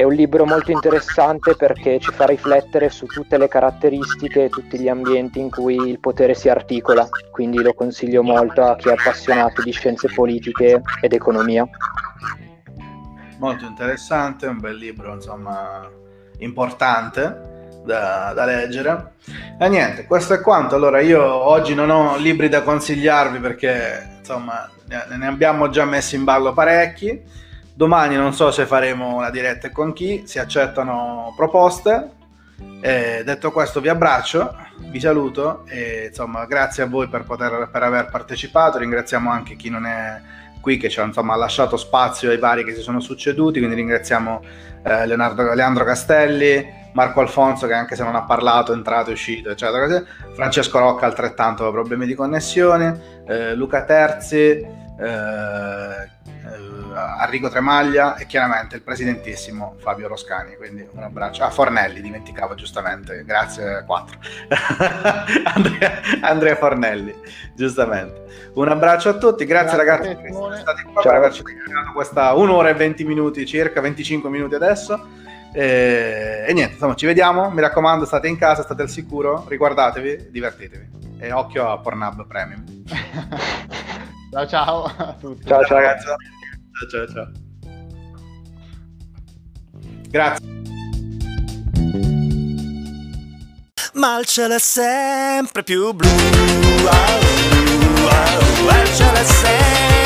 [0.00, 4.80] È un libro molto interessante perché ci fa riflettere su tutte le caratteristiche e tutti
[4.80, 8.92] gli ambienti in cui il potere si articola, quindi lo consiglio molto a chi è
[8.92, 11.68] appassionato di scienze politiche ed economia.
[13.36, 15.86] Molto interessante, un bel libro, insomma,
[16.38, 19.16] importante da, da leggere.
[19.58, 20.76] E niente, questo è quanto.
[20.76, 26.24] Allora, io oggi non ho libri da consigliarvi perché, insomma, ne abbiamo già messi in
[26.24, 27.48] ballo parecchi.
[27.80, 32.10] Domani non so se faremo una diretta con chi, si accettano proposte.
[32.78, 34.54] E detto questo, vi abbraccio,
[34.90, 38.76] vi saluto e insomma, grazie a voi per, poter, per aver partecipato.
[38.76, 40.20] Ringraziamo anche chi non è
[40.60, 43.60] qui che ci ha insomma, lasciato spazio ai vari che si sono succeduti.
[43.60, 44.42] Quindi ringraziamo
[44.82, 46.62] eh, Leonardo, Leandro Castelli,
[46.92, 50.04] Marco Alfonso che anche se non ha parlato è entrato e uscito, eccetera.
[50.34, 54.79] Francesco Rocca altrettanto ha problemi di connessione, eh, Luca Terzi, eh, eh,
[56.92, 60.56] Arrigo Tremaglia e chiaramente il presidentissimo Fabio Roscani.
[60.56, 61.42] Quindi un abbraccio.
[61.44, 64.18] Ah, Fornelli, dimenticavo giustamente, grazie 4.
[65.54, 67.14] Andrea, Andrea Fornelli,
[67.54, 68.50] giustamente.
[68.54, 70.56] Un abbraccio a tutti, grazie, Grazie ragazzi a te, per essere Simone.
[70.58, 75.18] stati qua per averci dedicato questa un'ora e 20 minuti circa, 25 minuti adesso.
[75.52, 77.50] E, e niente, insomma, ci vediamo.
[77.50, 80.88] Mi raccomando, state in casa, state al sicuro, riguardatevi, divertitevi.
[81.18, 82.64] E occhio a Pornhub Premium.
[84.30, 85.46] Ciao ciao a tutti.
[85.46, 85.78] Ciao, ciao.
[85.78, 86.06] ragazzi.
[86.06, 87.30] Ciao, ciao, ciao.
[90.08, 90.58] Grazie.
[93.94, 96.08] ma il cielo è sempre più blu.
[96.08, 96.86] Wow,
[98.02, 99.99] wow, wow, il cielo è sempre